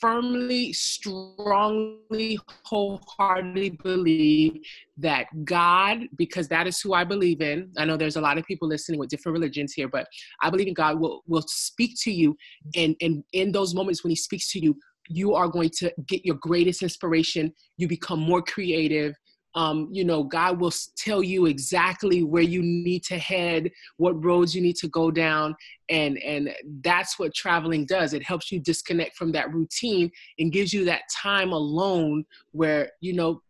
firmly, 0.00 0.72
strongly, 0.72 2.38
wholeheartedly 2.64 3.70
believe 3.82 4.60
that 4.96 5.26
God, 5.44 6.08
because 6.16 6.48
that 6.48 6.66
is 6.66 6.80
who 6.80 6.94
I 6.94 7.04
believe 7.04 7.40
in. 7.40 7.70
I 7.76 7.84
know 7.84 7.96
there's 7.96 8.16
a 8.16 8.20
lot 8.20 8.38
of 8.38 8.44
people 8.46 8.68
listening 8.68 8.98
with 8.98 9.10
different 9.10 9.34
religions 9.34 9.72
here, 9.72 9.88
but 9.88 10.06
I 10.42 10.50
believe 10.50 10.68
in 10.68 10.74
God 10.74 10.98
will 10.98 11.22
will 11.26 11.44
speak 11.46 11.96
to 12.02 12.10
you, 12.10 12.36
and 12.76 12.96
and 13.00 13.22
in 13.32 13.52
those 13.52 13.74
moments 13.74 14.02
when 14.02 14.10
He 14.10 14.16
speaks 14.16 14.50
to 14.52 14.60
you, 14.60 14.76
you 15.08 15.34
are 15.34 15.48
going 15.48 15.70
to 15.78 15.92
get 16.06 16.24
your 16.24 16.36
greatest 16.36 16.82
inspiration. 16.82 17.52
You 17.76 17.88
become 17.88 18.20
more 18.20 18.42
creative. 18.42 19.14
Um, 19.54 19.88
you 19.90 20.04
know, 20.04 20.22
God 20.22 20.60
will 20.60 20.72
tell 20.96 21.22
you 21.22 21.46
exactly 21.46 22.22
where 22.22 22.42
you 22.42 22.62
need 22.62 23.02
to 23.04 23.18
head, 23.18 23.70
what 23.96 24.22
roads 24.24 24.54
you 24.54 24.60
need 24.60 24.76
to 24.76 24.88
go 24.88 25.10
down, 25.10 25.56
and 25.88 26.18
and 26.18 26.54
that's 26.82 27.18
what 27.18 27.34
traveling 27.34 27.86
does. 27.86 28.12
It 28.12 28.22
helps 28.22 28.52
you 28.52 28.60
disconnect 28.60 29.16
from 29.16 29.32
that 29.32 29.52
routine 29.52 30.10
and 30.38 30.52
gives 30.52 30.72
you 30.72 30.84
that 30.84 31.02
time 31.10 31.52
alone 31.52 32.24
where 32.52 32.90
you 33.00 33.14
know 33.14 33.42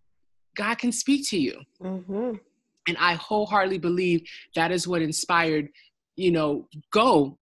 God 0.54 0.76
can 0.78 0.92
speak 0.92 1.28
to 1.30 1.38
you. 1.38 1.60
Mm-hmm. 1.82 2.34
And 2.88 2.96
I 2.98 3.14
wholeheartedly 3.14 3.78
believe 3.78 4.22
that 4.54 4.72
is 4.72 4.88
what 4.88 5.02
inspired, 5.02 5.68
you 6.16 6.30
know, 6.30 6.68
go 6.90 7.38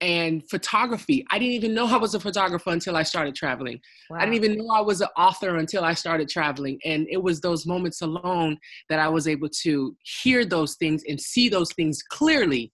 and 0.00 0.48
photography. 0.48 1.24
I 1.30 1.38
didn't 1.38 1.54
even 1.54 1.74
know 1.74 1.86
I 1.86 1.96
was 1.96 2.14
a 2.14 2.20
photographer 2.20 2.70
until 2.70 2.96
I 2.96 3.02
started 3.02 3.34
traveling. 3.34 3.80
Wow. 4.10 4.18
I 4.18 4.20
didn't 4.20 4.34
even 4.34 4.58
know 4.58 4.68
I 4.74 4.80
was 4.80 5.00
an 5.00 5.08
author 5.16 5.56
until 5.56 5.84
I 5.84 5.94
started 5.94 6.28
traveling. 6.28 6.78
And 6.84 7.06
it 7.10 7.22
was 7.22 7.40
those 7.40 7.66
moments 7.66 8.02
alone 8.02 8.58
that 8.90 8.98
I 8.98 9.08
was 9.08 9.26
able 9.26 9.48
to 9.62 9.96
hear 10.22 10.44
those 10.44 10.74
things 10.76 11.02
and 11.08 11.20
see 11.20 11.48
those 11.48 11.72
things 11.72 12.02
clearly 12.02 12.72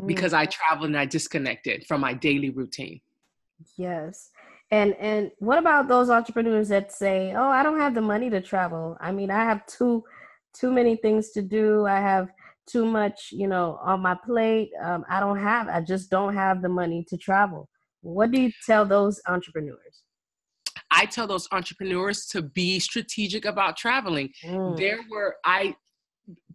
mm. 0.00 0.06
because 0.06 0.32
I 0.32 0.46
traveled 0.46 0.86
and 0.86 0.98
I 0.98 1.04
disconnected 1.04 1.86
from 1.86 2.00
my 2.00 2.14
daily 2.14 2.50
routine. 2.50 3.00
Yes. 3.76 4.30
And 4.70 4.94
and 4.98 5.30
what 5.38 5.58
about 5.58 5.88
those 5.88 6.08
entrepreneurs 6.08 6.68
that 6.68 6.90
say, 6.90 7.34
"Oh, 7.36 7.48
I 7.48 7.62
don't 7.62 7.78
have 7.78 7.94
the 7.94 8.00
money 8.00 8.30
to 8.30 8.40
travel. 8.40 8.96
I 8.98 9.12
mean, 9.12 9.30
I 9.30 9.44
have 9.44 9.64
too 9.66 10.02
too 10.54 10.72
many 10.72 10.96
things 10.96 11.30
to 11.32 11.42
do. 11.42 11.86
I 11.86 12.00
have 12.00 12.30
too 12.66 12.84
much, 12.84 13.28
you 13.30 13.46
know, 13.46 13.78
on 13.82 14.00
my 14.00 14.16
plate. 14.24 14.70
Um, 14.82 15.04
I 15.08 15.20
don't 15.20 15.38
have, 15.38 15.68
I 15.68 15.80
just 15.80 16.10
don't 16.10 16.34
have 16.34 16.62
the 16.62 16.68
money 16.68 17.04
to 17.08 17.16
travel. 17.16 17.68
What 18.00 18.30
do 18.30 18.40
you 18.40 18.52
tell 18.66 18.84
those 18.84 19.20
entrepreneurs? 19.26 20.02
I 20.90 21.06
tell 21.06 21.26
those 21.26 21.48
entrepreneurs 21.50 22.26
to 22.26 22.42
be 22.42 22.78
strategic 22.78 23.44
about 23.44 23.76
traveling. 23.76 24.30
Mm. 24.44 24.76
There 24.76 24.98
were, 25.10 25.36
I, 25.44 25.74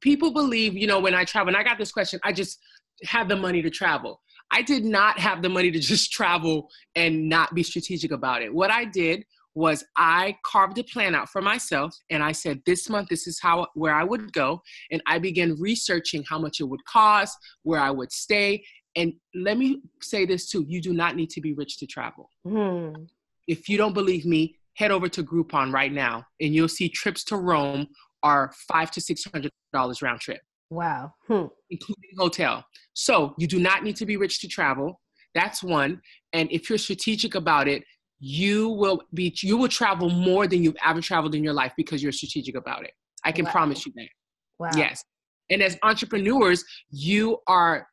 people 0.01 0.31
believe, 0.31 0.75
you 0.75 0.87
know, 0.87 0.99
when 0.99 1.13
I 1.13 1.25
travel, 1.25 1.49
and 1.49 1.57
I 1.57 1.63
got 1.63 1.77
this 1.77 1.91
question, 1.91 2.19
I 2.23 2.31
just 2.31 2.59
have 3.03 3.27
the 3.27 3.35
money 3.35 3.61
to 3.61 3.69
travel. 3.69 4.21
I 4.51 4.61
did 4.61 4.83
not 4.83 5.19
have 5.19 5.41
the 5.41 5.49
money 5.49 5.71
to 5.71 5.79
just 5.79 6.11
travel 6.19 6.69
and 6.95 7.29
not 7.29 7.53
be 7.53 7.63
strategic 7.63 8.11
about 8.11 8.41
it. 8.41 8.53
What 8.53 8.71
I 8.71 8.85
did 8.85 9.25
was 9.59 9.83
I 9.97 10.37
carved 10.45 10.77
a 10.77 10.83
plan 10.85 11.13
out 11.13 11.27
for 11.27 11.41
myself 11.41 11.93
and 12.09 12.23
I 12.23 12.31
said 12.31 12.61
this 12.65 12.89
month 12.89 13.09
this 13.09 13.27
is 13.27 13.39
how 13.41 13.67
where 13.73 13.93
I 13.93 14.05
would 14.05 14.31
go 14.31 14.61
and 14.89 15.01
I 15.05 15.19
began 15.19 15.59
researching 15.59 16.23
how 16.23 16.39
much 16.39 16.61
it 16.61 16.63
would 16.63 16.83
cost, 16.85 17.37
where 17.63 17.81
I 17.81 17.91
would 17.91 18.11
stay 18.11 18.63
and 18.95 19.13
let 19.35 19.57
me 19.57 19.81
say 20.01 20.25
this 20.25 20.49
too, 20.49 20.65
you 20.67 20.81
do 20.81 20.93
not 20.93 21.15
need 21.15 21.29
to 21.31 21.41
be 21.41 21.53
rich 21.53 21.77
to 21.79 21.85
travel. 21.85 22.29
Hmm. 22.47 23.03
If 23.47 23.67
you 23.67 23.77
don't 23.77 23.93
believe 23.93 24.25
me, 24.25 24.55
head 24.75 24.91
over 24.91 25.09
to 25.09 25.23
Groupon 25.23 25.73
right 25.73 25.91
now 25.91 26.25
and 26.39 26.55
you'll 26.55 26.69
see 26.69 26.87
trips 26.87 27.25
to 27.25 27.35
Rome 27.35 27.87
are 28.23 28.51
5 28.67 28.91
to 28.91 29.01
600 29.01 29.51
dollars 29.73 30.01
round 30.01 30.21
trip. 30.21 30.39
Wow. 30.69 31.13
Hmm. 31.27 31.47
Including 31.69 32.11
hotel. 32.17 32.63
So, 32.93 33.33
you 33.37 33.47
do 33.47 33.59
not 33.59 33.83
need 33.83 33.97
to 33.97 34.05
be 34.05 34.17
rich 34.17 34.39
to 34.41 34.47
travel. 34.47 35.01
That's 35.35 35.61
one. 35.61 36.01
And 36.33 36.51
if 36.51 36.69
you're 36.69 36.77
strategic 36.77 37.35
about 37.35 37.67
it, 37.67 37.83
you 38.19 38.69
will 38.69 39.01
be 39.13 39.33
you 39.41 39.57
will 39.57 39.67
travel 39.67 40.09
more 40.09 40.45
than 40.47 40.63
you've 40.63 40.75
ever 40.85 41.01
traveled 41.01 41.35
in 41.35 41.43
your 41.43 41.53
life 41.53 41.73
because 41.77 42.03
you're 42.03 42.11
strategic 42.11 42.55
about 42.55 42.83
it. 42.83 42.91
I 43.23 43.31
can 43.31 43.45
wow. 43.45 43.51
promise 43.51 43.85
you 43.85 43.93
that. 43.95 44.09
Wow. 44.59 44.71
Yes. 44.75 45.03
And 45.49 45.63
as 45.63 45.77
entrepreneurs, 45.83 46.63
you 46.91 47.39
are 47.47 47.87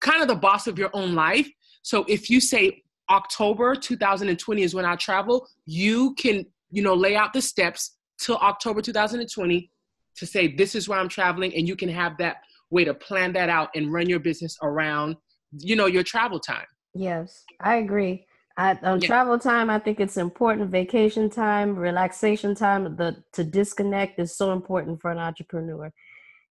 kind 0.00 0.22
of 0.22 0.28
the 0.28 0.34
boss 0.34 0.66
of 0.66 0.78
your 0.78 0.90
own 0.94 1.14
life. 1.14 1.48
So 1.82 2.04
if 2.08 2.28
you 2.28 2.40
say 2.40 2.82
October 3.10 3.74
2020 3.74 4.62
is 4.62 4.74
when 4.74 4.84
I 4.84 4.96
travel, 4.96 5.46
you 5.66 6.14
can, 6.14 6.46
you 6.70 6.82
know, 6.82 6.94
lay 6.94 7.14
out 7.14 7.32
the 7.32 7.42
steps 7.42 7.96
till 8.18 8.36
October 8.36 8.80
2020 8.80 9.70
to 10.16 10.26
say 10.26 10.54
this 10.54 10.74
is 10.74 10.88
where 10.88 10.98
I'm 10.98 11.08
traveling 11.08 11.54
and 11.54 11.68
you 11.68 11.76
can 11.76 11.88
have 11.88 12.16
that 12.18 12.36
way 12.70 12.84
to 12.84 12.94
plan 12.94 13.32
that 13.34 13.48
out 13.48 13.68
and 13.74 13.92
run 13.92 14.08
your 14.08 14.18
business 14.18 14.56
around, 14.62 15.16
you 15.58 15.76
know, 15.76 15.86
your 15.86 16.02
travel 16.02 16.40
time. 16.40 16.66
Yes, 16.94 17.44
I 17.60 17.76
agree. 17.76 18.26
I, 18.56 18.78
on 18.82 19.00
yeah. 19.00 19.06
travel 19.06 19.38
time, 19.38 19.70
I 19.70 19.78
think 19.78 20.00
it's 20.00 20.16
important. 20.16 20.70
Vacation 20.70 21.30
time, 21.30 21.76
relaxation 21.76 22.54
time, 22.54 22.96
the 22.96 23.22
to 23.32 23.44
disconnect 23.44 24.18
is 24.18 24.36
so 24.36 24.52
important 24.52 25.00
for 25.00 25.10
an 25.10 25.18
entrepreneur, 25.18 25.92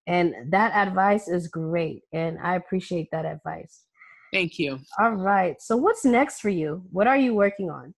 and 0.07 0.33
that 0.49 0.73
advice 0.87 1.27
is 1.27 1.47
great, 1.47 2.03
and 2.11 2.39
I 2.39 2.55
appreciate 2.55 3.09
that 3.11 3.25
advice. 3.25 3.83
Thank 4.33 4.57
you. 4.57 4.79
All 4.99 5.11
right. 5.11 5.61
So, 5.61 5.77
what's 5.77 6.05
next 6.05 6.39
for 6.39 6.49
you? 6.49 6.83
What 6.91 7.07
are 7.07 7.17
you 7.17 7.35
working 7.35 7.69
on? 7.69 7.93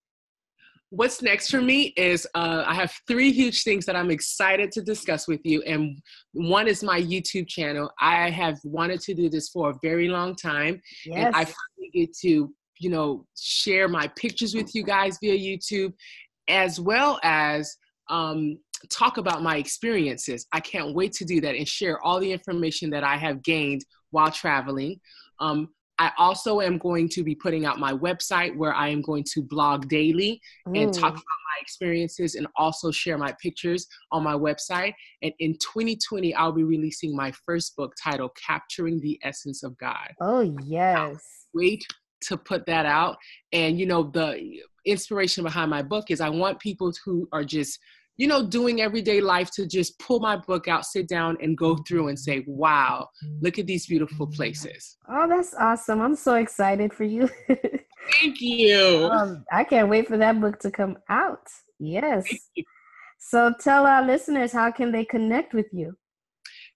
What's 0.90 1.24
next 1.24 1.50
for 1.50 1.60
me 1.60 1.86
is 1.98 2.28
uh, 2.36 2.64
I 2.68 2.76
have 2.76 2.94
three 3.08 3.32
huge 3.32 3.64
things 3.64 3.84
that 3.88 3.96
I'm 3.96 4.12
excited 4.12 4.72
to 4.74 4.82
discuss 4.84 5.28
with 5.28 5.42
you. 5.44 5.64
And 5.64 5.98
one 6.34 6.68
is 6.68 6.84
my 6.84 7.02
YouTube 7.02 7.48
channel. 7.48 7.90
I 8.00 8.30
have 8.30 8.60
wanted 8.64 9.02
to 9.02 9.16
do 9.16 9.28
this 9.28 9.50
for 9.50 9.72
a 9.72 9.74
very 9.82 10.08
long 10.08 10.36
time. 10.36 10.80
Yes. 11.04 11.18
And 11.18 11.36
I 11.36 11.46
finally 11.46 11.90
get 11.94 12.16
to 12.18 12.54
you 12.84 12.90
know, 12.90 13.26
share 13.40 13.88
my 13.88 14.08
pictures 14.10 14.54
with 14.54 14.76
you 14.76 14.84
guys 14.84 15.18
via 15.22 15.38
YouTube, 15.38 15.94
as 16.50 16.80
well 16.80 17.20
as 17.24 17.78
um, 18.10 18.60
talk 18.90 19.18
about 19.18 19.42
my 19.42 19.58
experiences. 19.58 20.46
I 20.52 20.60
can't 20.60 20.94
wait 20.94 21.14
to 21.14 21.26
do 21.26 21.40
that 21.42 21.56
and 21.56 21.68
share 21.68 22.02
all 22.02 22.20
the 22.20 22.32
information 22.32 22.90
that 22.90 23.04
I 23.04 23.16
have 23.16 23.42
gained 23.42 23.86
while 24.12 24.30
traveling. 24.30 25.00
Um, 25.40 25.70
I 26.00 26.12
also 26.18 26.60
am 26.60 26.80
going 26.80 27.08
to 27.10 27.24
be 27.24 27.36
putting 27.36 27.66
out 27.66 27.80
my 27.80 27.94
website 27.94 28.56
where 28.58 28.74
I 28.74 28.90
am 28.90 29.02
going 29.02 29.24
to 29.34 29.44
blog 29.44 29.88
daily 29.88 30.42
mm. 30.68 30.82
and 30.82 30.94
talk 30.94 31.12
about 31.12 31.24
my 31.24 31.62
experiences 31.62 32.36
and 32.36 32.48
also 32.58 32.92
share 32.92 33.18
my 33.18 33.34
pictures 33.42 33.88
on 34.12 34.24
my 34.24 34.34
website. 34.34 34.94
And 35.22 35.32
in 35.40 35.54
2020, 35.54 36.34
I'll 36.34 36.52
be 36.52 36.64
releasing 36.64 37.16
my 37.16 37.32
first 37.46 37.76
book 37.78 37.94
titled 38.04 38.32
Capturing 38.36 39.00
the 39.00 39.20
Essence 39.24 39.64
of 39.64 39.78
God. 39.78 40.10
Oh, 40.20 40.42
yes. 40.66 41.46
Wait 41.54 41.86
to 42.28 42.38
put 42.38 42.66
that 42.66 42.86
out. 42.86 43.18
And, 43.52 43.80
you 43.80 43.86
know, 43.86 44.04
the 44.04 44.60
inspiration 44.86 45.44
behind 45.44 45.70
my 45.70 45.82
book 45.82 46.12
is 46.12 46.22
I 46.22 46.30
want 46.30 46.60
people 46.60 46.92
who 47.06 47.28
are 47.32 47.44
just, 47.44 47.80
you 48.18 48.28
know, 48.28 48.46
doing 48.46 48.82
everyday 48.82 49.22
life 49.22 49.50
to 49.52 49.66
just 49.66 49.98
pull 50.00 50.20
my 50.20 50.38
book 50.38 50.68
out, 50.68 50.86
sit 50.86 51.08
down, 51.08 51.38
and 51.42 51.58
go 51.58 51.78
through 51.88 52.10
and 52.10 52.20
say, 52.20 52.44
wow, 52.46 53.08
look 53.42 53.58
at 53.58 53.66
these 53.66 53.88
beautiful 53.88 54.28
places. 54.28 54.98
Oh, 55.10 55.28
that's 55.28 55.56
awesome. 55.56 56.02
I'm 56.02 56.16
so 56.16 56.36
excited 56.36 56.94
for 56.94 57.06
you. 57.06 57.30
Thank 57.48 58.42
you. 58.42 59.10
Um, 59.12 59.46
I 59.52 59.64
can't 59.64 59.90
wait 59.90 60.08
for 60.08 60.18
that 60.18 60.40
book 60.40 60.60
to 60.60 60.72
come 60.72 60.98
out. 61.10 61.48
Yes. 61.80 62.26
So 63.18 63.54
tell 63.60 63.86
our 63.86 64.06
listeners 64.06 64.52
how 64.52 64.70
can 64.72 64.92
they 64.92 65.06
connect 65.06 65.54
with 65.54 65.68
you? 65.72 65.96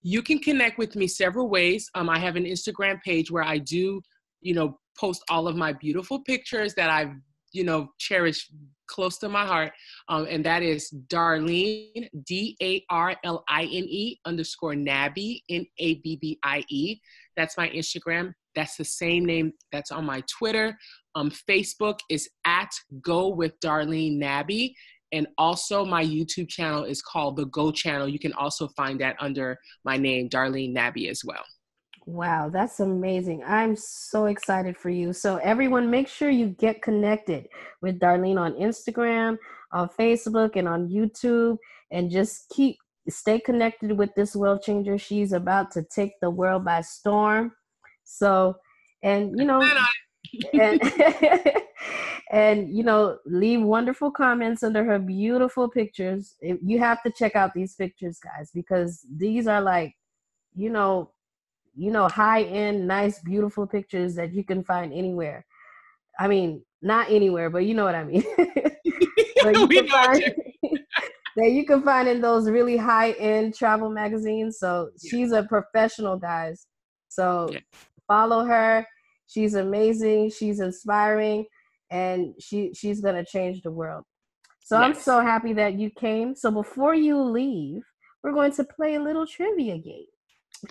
You 0.01 0.21
can 0.21 0.39
connect 0.39 0.77
with 0.77 0.95
me 0.95 1.07
several 1.07 1.49
ways. 1.49 1.89
Um, 1.93 2.09
I 2.09 2.19
have 2.19 2.37
an 2.37 2.45
Instagram 2.45 3.01
page 3.01 3.29
where 3.29 3.43
I 3.43 3.57
do, 3.57 4.01
you 4.41 4.53
know, 4.53 4.79
post 4.99 5.23
all 5.29 5.47
of 5.47 5.55
my 5.55 5.73
beautiful 5.73 6.19
pictures 6.21 6.73
that 6.75 6.89
I've, 6.89 7.13
you 7.51 7.63
know, 7.63 7.89
cherished 7.99 8.51
close 8.87 9.17
to 9.19 9.29
my 9.29 9.45
heart. 9.45 9.73
Um, 10.09 10.27
and 10.29 10.43
that 10.45 10.63
is 10.63 10.93
Darline, 11.07 12.07
D 12.25 12.57
A 12.61 12.83
R 12.89 13.15
L 13.23 13.43
I 13.49 13.63
N 13.63 13.85
E 13.87 14.19
underscore 14.25 14.73
Nabbie, 14.73 15.41
N 15.49 15.65
A 15.79 15.95
B 15.95 16.17
B 16.19 16.39
I 16.43 16.63
E. 16.69 16.99
That's 17.35 17.57
my 17.57 17.69
Instagram. 17.69 18.33
That's 18.55 18.75
the 18.75 18.85
same 18.85 19.25
name 19.25 19.53
that's 19.71 19.91
on 19.91 20.05
my 20.05 20.23
Twitter. 20.27 20.77
Um, 21.15 21.31
Facebook 21.31 21.99
is 22.09 22.27
at 22.45 22.71
Go 23.01 23.29
with 23.29 23.59
Darline 23.59 24.17
Nabbie. 24.17 24.73
And 25.13 25.27
also, 25.37 25.85
my 25.85 26.03
YouTube 26.03 26.49
channel 26.49 26.83
is 26.83 27.01
called 27.01 27.37
The 27.37 27.45
Go 27.45 27.71
Channel. 27.71 28.09
You 28.09 28.19
can 28.19 28.33
also 28.33 28.67
find 28.69 28.99
that 28.99 29.15
under 29.19 29.57
my 29.85 29.95
name, 29.95 30.27
Darline 30.27 30.73
Nabbie, 30.73 31.09
as 31.09 31.21
well. 31.23 31.43
Wow, 32.07 32.47
that's 32.47 32.79
amazing. 32.79 33.43
I'm 33.45 33.75
so 33.75 34.27
excited 34.27 34.77
for 34.77 34.89
you. 34.89 35.11
So, 35.11 35.35
everyone, 35.43 35.91
make 35.91 36.07
sure 36.07 36.29
you 36.29 36.47
get 36.47 36.81
connected 36.81 37.49
with 37.81 37.99
Darline 37.99 38.39
on 38.39 38.53
Instagram, 38.53 39.37
on 39.73 39.89
Facebook, 39.89 40.55
and 40.55 40.69
on 40.69 40.87
YouTube, 40.87 41.57
and 41.91 42.09
just 42.09 42.47
keep 42.47 42.77
stay 43.09 43.41
connected 43.41 43.97
with 43.97 44.09
this 44.15 44.37
world 44.37 44.61
changer. 44.61 44.97
She's 44.97 45.33
about 45.33 45.69
to 45.71 45.83
take 45.83 46.13
the 46.21 46.29
world 46.29 46.63
by 46.63 46.79
storm. 46.79 47.51
So, 48.05 48.55
and 49.03 49.37
you 49.37 49.43
know, 49.43 49.61
and, 50.53 50.81
and 52.31 52.73
you 52.73 52.83
know, 52.83 53.17
leave 53.25 53.61
wonderful 53.61 54.11
comments 54.11 54.63
under 54.63 54.85
her 54.85 54.97
beautiful 54.97 55.69
pictures. 55.69 56.35
You 56.41 56.79
have 56.79 57.03
to 57.03 57.11
check 57.11 57.35
out 57.35 57.53
these 57.53 57.75
pictures, 57.75 58.17
guys, 58.17 58.49
because 58.53 59.05
these 59.13 59.45
are 59.45 59.61
like, 59.61 59.93
you 60.55 60.69
know, 60.69 61.11
you 61.77 61.91
know, 61.91 62.07
high 62.07 62.43
end, 62.43 62.87
nice, 62.87 63.19
beautiful 63.19 63.67
pictures 63.67 64.15
that 64.15 64.33
you 64.33 64.43
can 64.43 64.63
find 64.63 64.91
anywhere. 64.91 65.45
I 66.19 66.27
mean, 66.27 66.63
not 66.81 67.09
anywhere, 67.09 67.49
but 67.49 67.59
you 67.59 67.75
know 67.75 67.85
what 67.85 67.95
I 67.95 68.03
mean. 68.03 68.23
you 68.83 69.67
can 69.67 69.87
find, 69.87 70.23
that 71.37 71.51
you 71.51 71.65
can 71.65 71.83
find 71.83 72.07
in 72.07 72.19
those 72.19 72.49
really 72.49 72.77
high 72.77 73.11
end 73.11 73.55
travel 73.55 73.89
magazines. 73.89 74.57
So 74.59 74.89
yeah. 75.01 75.09
she's 75.09 75.31
a 75.31 75.43
professional, 75.43 76.17
guys. 76.17 76.65
So 77.09 77.49
yeah. 77.51 77.59
follow 78.07 78.43
her. 78.43 78.85
She's 79.27 79.53
amazing. 79.53 80.31
She's 80.31 80.59
inspiring. 80.59 81.45
and 81.89 82.33
she 82.39 82.73
she's 82.73 82.99
gonna 82.99 83.23
change 83.23 83.61
the 83.61 83.71
world. 83.71 84.03
So 84.59 84.77
Yes. 84.77 84.85
I'm 84.85 84.93
so 84.95 85.21
happy 85.21 85.53
that 85.53 85.75
you 85.75 85.89
came. 85.91 86.35
So 86.35 86.51
before 86.51 86.95
you 86.95 87.21
leave, 87.21 87.83
we're 88.23 88.33
going 88.33 88.51
to 88.53 88.63
play 88.65 88.95
a 88.95 89.01
little 89.01 89.25
trivia 89.25 89.77
game. 89.77 90.07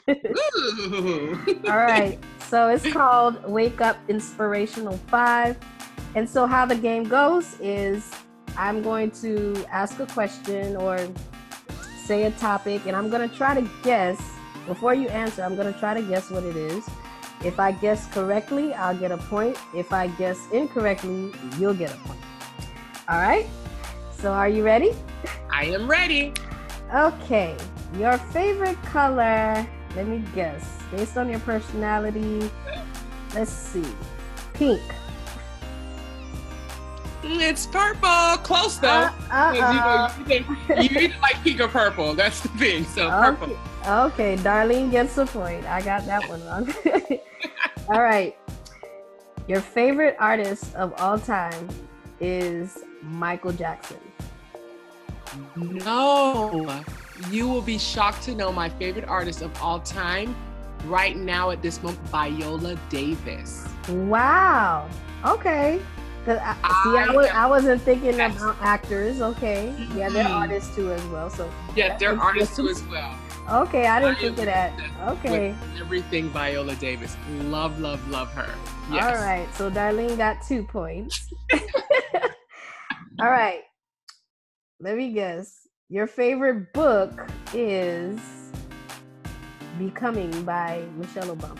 All 0.08 1.76
right. 1.76 2.18
So 2.46 2.68
it's 2.68 2.86
called 2.92 3.42
Wake 3.50 3.80
Up 3.80 3.96
Inspirational 4.08 4.96
5. 5.08 5.56
And 6.14 6.30
so 6.30 6.46
how 6.46 6.64
the 6.64 6.76
game 6.76 7.02
goes 7.02 7.58
is 7.58 8.08
I'm 8.56 8.82
going 8.82 9.10
to 9.22 9.66
ask 9.68 9.98
a 9.98 10.06
question 10.06 10.76
or 10.76 10.96
say 12.04 12.22
a 12.22 12.30
topic 12.30 12.86
and 12.86 12.94
I'm 12.94 13.10
going 13.10 13.28
to 13.28 13.36
try 13.36 13.60
to 13.60 13.68
guess 13.82 14.16
before 14.66 14.94
you 14.94 15.08
answer, 15.08 15.42
I'm 15.42 15.54
going 15.54 15.72
to 15.72 15.78
try 15.78 15.94
to 15.94 16.02
guess 16.02 16.30
what 16.30 16.42
it 16.42 16.56
is. 16.56 16.88
If 17.44 17.60
I 17.60 17.72
guess 17.72 18.06
correctly, 18.08 18.74
I'll 18.74 18.96
get 18.96 19.12
a 19.12 19.16
point. 19.16 19.56
If 19.74 19.92
I 19.92 20.08
guess 20.08 20.38
incorrectly, 20.52 21.32
you'll 21.58 21.74
get 21.74 21.92
a 21.92 21.96
point. 21.98 22.20
All 23.08 23.20
right? 23.20 23.46
So 24.10 24.32
are 24.32 24.48
you 24.48 24.64
ready? 24.64 24.92
I 25.50 25.66
am 25.66 25.88
ready. 25.88 26.32
Okay, 26.94 27.56
your 27.94 28.18
favorite 28.18 28.80
color, 28.84 29.66
let 29.94 30.06
me 30.06 30.22
guess, 30.34 30.78
based 30.90 31.16
on 31.16 31.28
your 31.30 31.40
personality, 31.40 32.50
let's 33.34 33.50
see, 33.52 33.84
pink. 34.54 34.80
Mm, 37.22 37.40
It's 37.40 37.66
purple. 37.66 38.36
Close 38.44 38.78
though. 38.78 38.88
Uh, 38.88 39.10
uh, 39.32 39.52
You, 39.54 39.60
know, 39.60 40.08
you, 40.38 40.44
either- 40.68 40.82
you 40.82 41.06
either 41.06 41.14
like 41.22 41.42
pink 41.42 41.60
or 41.60 41.68
purple. 41.68 42.14
That's 42.14 42.40
the 42.40 42.48
thing. 42.50 42.84
So 42.84 43.08
purple. 43.10 43.56
okay, 43.86 44.34
okay, 44.34 44.36
Darline 44.42 44.90
gets 44.90 45.14
the 45.16 45.26
point. 45.26 45.64
I 45.66 45.80
got 45.82 46.04
that 46.06 46.28
one 46.28 46.44
wrong. 46.46 46.72
all 47.88 48.02
right, 48.02 48.36
your 49.48 49.60
favorite 49.60 50.16
artist 50.20 50.74
of 50.76 50.92
all 51.00 51.18
time 51.18 51.68
is 52.20 52.78
Michael 53.02 53.52
Jackson. 53.52 53.98
No, 55.56 56.82
you 57.30 57.48
will 57.48 57.62
be 57.62 57.78
shocked 57.78 58.22
to 58.24 58.34
know 58.34 58.52
my 58.52 58.68
favorite 58.68 59.06
artist 59.08 59.42
of 59.42 59.50
all 59.62 59.80
time, 59.80 60.34
right 60.86 61.16
now 61.16 61.50
at 61.50 61.62
this 61.62 61.82
moment, 61.82 62.00
Viola 62.08 62.76
Davis. 62.88 63.66
Wow. 63.88 64.88
Okay. 65.24 65.80
'Cause 66.24 66.38
I, 66.42 66.54
see, 66.54 66.98
I, 66.98 67.06
I 67.08 67.14
was, 67.14 67.26
I 67.28 67.46
wasn't 67.46 67.82
thinking 67.82 68.16
Yes. 68.16 68.36
about 68.36 68.56
actors. 68.60 69.20
Okay. 69.20 69.72
Yeah, 69.94 70.08
they're 70.08 70.26
artists 70.26 70.74
too 70.74 70.90
as 70.92 71.04
well. 71.06 71.30
So 71.30 71.48
Yes, 71.76 72.00
they're 72.00 72.18
artists 72.20 72.56
too 72.56 72.68
as 72.68 72.82
well. 72.84 73.16
Okay, 73.48 73.86
I 73.86 74.00
didn't 74.00 74.16
I 74.16 74.20
think 74.20 74.38
of 74.40 74.44
that. 74.46 74.72
Okay. 75.06 75.54
Everything 75.78 76.28
Viola 76.30 76.74
Davis. 76.74 77.16
Love, 77.42 77.78
love, 77.78 78.06
love 78.08 78.28
her. 78.32 78.52
Yes. 78.92 79.04
All 79.04 79.24
right. 79.24 79.46
So 79.54 79.70
Darline 79.70 80.16
got 80.16 80.42
two 80.44 80.64
points. 80.64 81.32
All 83.20 83.30
right. 83.30 83.60
Let 84.80 84.96
me 84.96 85.12
guess. 85.12 85.65
Your 85.88 86.06
favorite 86.06 86.72
book 86.72 87.28
is 87.54 88.18
Becoming 89.78 90.42
by 90.44 90.84
Michelle 90.96 91.34
Obama. 91.36 91.58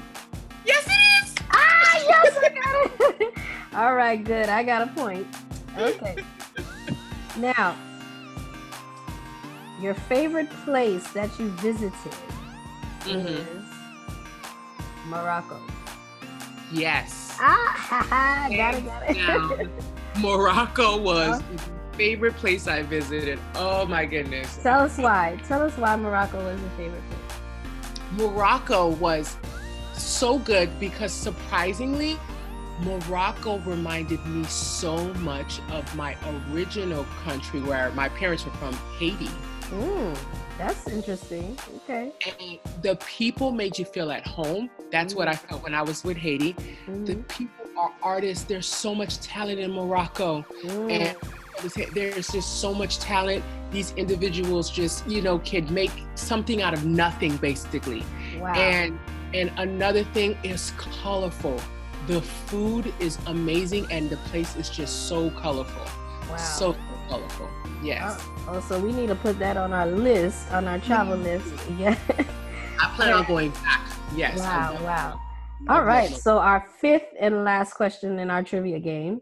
Yes, 0.65 0.85
it 0.87 1.25
is. 1.25 1.35
Ah, 1.53 2.01
yes, 2.09 2.37
I 2.43 2.49
got 2.49 3.21
it. 3.21 3.35
All 3.75 3.95
right, 3.95 4.23
good. 4.23 4.49
I 4.49 4.63
got 4.63 4.83
a 4.83 4.87
point. 4.93 5.27
Okay. 5.79 6.17
Now, 7.39 7.77
your 9.79 9.93
favorite 9.93 10.49
place 10.65 11.07
that 11.13 11.29
you 11.39 11.51
visited 11.51 11.93
Mhm. 13.03 13.27
is 13.27 13.47
Morocco. 15.07 15.61
Yes. 16.73 17.37
Ah, 17.39 17.75
ha, 17.77 18.03
ha, 18.09 18.49
got 18.57 18.75
it, 18.75 18.87
got 19.27 19.61
it. 19.61 19.71
Morocco 20.19 20.97
was 20.97 21.43
favorite 21.97 22.37
place 22.37 22.67
I 22.69 22.83
visited. 22.83 23.39
Oh 23.55 23.87
my 23.87 24.05
goodness. 24.05 24.57
Tell 24.63 24.81
us 24.83 24.99
why. 24.99 25.39
Tell 25.49 25.63
us 25.63 25.77
why 25.77 25.97
Morocco 25.97 26.39
was 26.45 26.61
your 26.61 26.71
favorite 26.71 27.03
place. 27.09 27.41
Morocco 28.13 28.89
was 28.89 29.37
so 29.95 30.39
good 30.39 30.69
because 30.79 31.13
surprisingly, 31.13 32.19
Morocco 32.83 33.59
reminded 33.61 34.25
me 34.27 34.45
so 34.45 35.13
much 35.15 35.61
of 35.71 35.97
my 35.97 36.15
original 36.53 37.05
country 37.25 37.61
where 37.61 37.91
my 37.93 38.09
parents 38.11 38.45
were 38.45 38.51
from, 38.53 38.75
Haiti. 38.99 39.31
Mm, 39.71 40.17
that's 40.59 40.87
interesting. 40.89 41.59
Okay. 41.77 42.13
And 42.27 42.59
the 42.83 42.97
people 42.97 43.51
made 43.51 43.79
you 43.79 43.85
feel 43.87 44.13
at 44.13 44.27
home. 44.27 44.71
That's 44.93 45.15
what 45.15 45.27
I 45.27 45.35
felt 45.35 45.63
when 45.63 45.75
I 45.75 45.83
was 45.83 46.05
with 46.05 46.17
Haiti. 46.19 46.53
The 46.87 47.15
Mhm, 47.17 47.29
people 47.29 47.67
are 47.79 47.93
artists. 48.03 48.45
There's 48.45 48.67
so 48.67 48.95
much 48.95 49.19
talent 49.21 49.59
in 49.59 49.73
Morocco. 49.73 50.45
mm. 50.63 50.91
and 50.93 51.17
there's 51.93 52.29
just 52.29 52.61
so 52.61 52.75
much 52.75 52.99
talent 52.99 53.43
these 53.71 53.93
individuals 53.93 54.71
just 54.71 55.07
you 55.09 55.23
know 55.23 55.39
can 55.41 55.73
make 55.73 55.91
something 56.15 56.63
out 56.63 56.75
of 56.75 56.85
nothing 56.85 57.37
basically 57.39 58.03
wow. 58.39 58.53
and 58.55 58.99
and 59.35 59.51
another 59.57 60.05
thing 60.05 60.37
is 60.43 60.73
colorful 60.77 61.61
the 62.07 62.21
food 62.21 62.93
is 63.01 63.19
amazing 63.27 63.87
and 63.91 64.09
the 64.11 64.17
place 64.29 64.55
is 64.57 64.69
just 64.71 65.09
so 65.09 65.31
colorful 65.31 65.83
wow. 66.31 66.37
so 66.37 66.77
colorful 67.09 67.49
yes 67.83 68.21
Oh, 68.49 68.55
oh, 68.55 68.61
so 68.61 68.79
we 68.79 68.93
need 68.93 69.09
to 69.09 69.17
put 69.17 69.41
that 69.41 69.57
on 69.57 69.73
our 69.73 69.89
list, 69.89 70.53
on 70.53 70.69
our 70.69 70.79
travel 70.79 71.17
mm-hmm. 71.17 71.25
list. 71.25 71.69
Yeah. 71.79 71.99
i 72.79 72.93
plan 72.95 73.13
on 73.13 73.25
going 73.25 73.51
back 73.51 73.91
yes 74.15 74.39
wow, 74.39 74.79
wow. 74.83 75.21
All 75.69 75.83
right. 75.83 76.15
So 76.15 76.39
our 76.39 76.65
fifth 76.81 77.09
and 77.19 77.43
last 77.43 77.75
question 77.75 78.19
in 78.19 78.31
our 78.31 78.43
trivia 78.43 78.79
game 78.79 79.21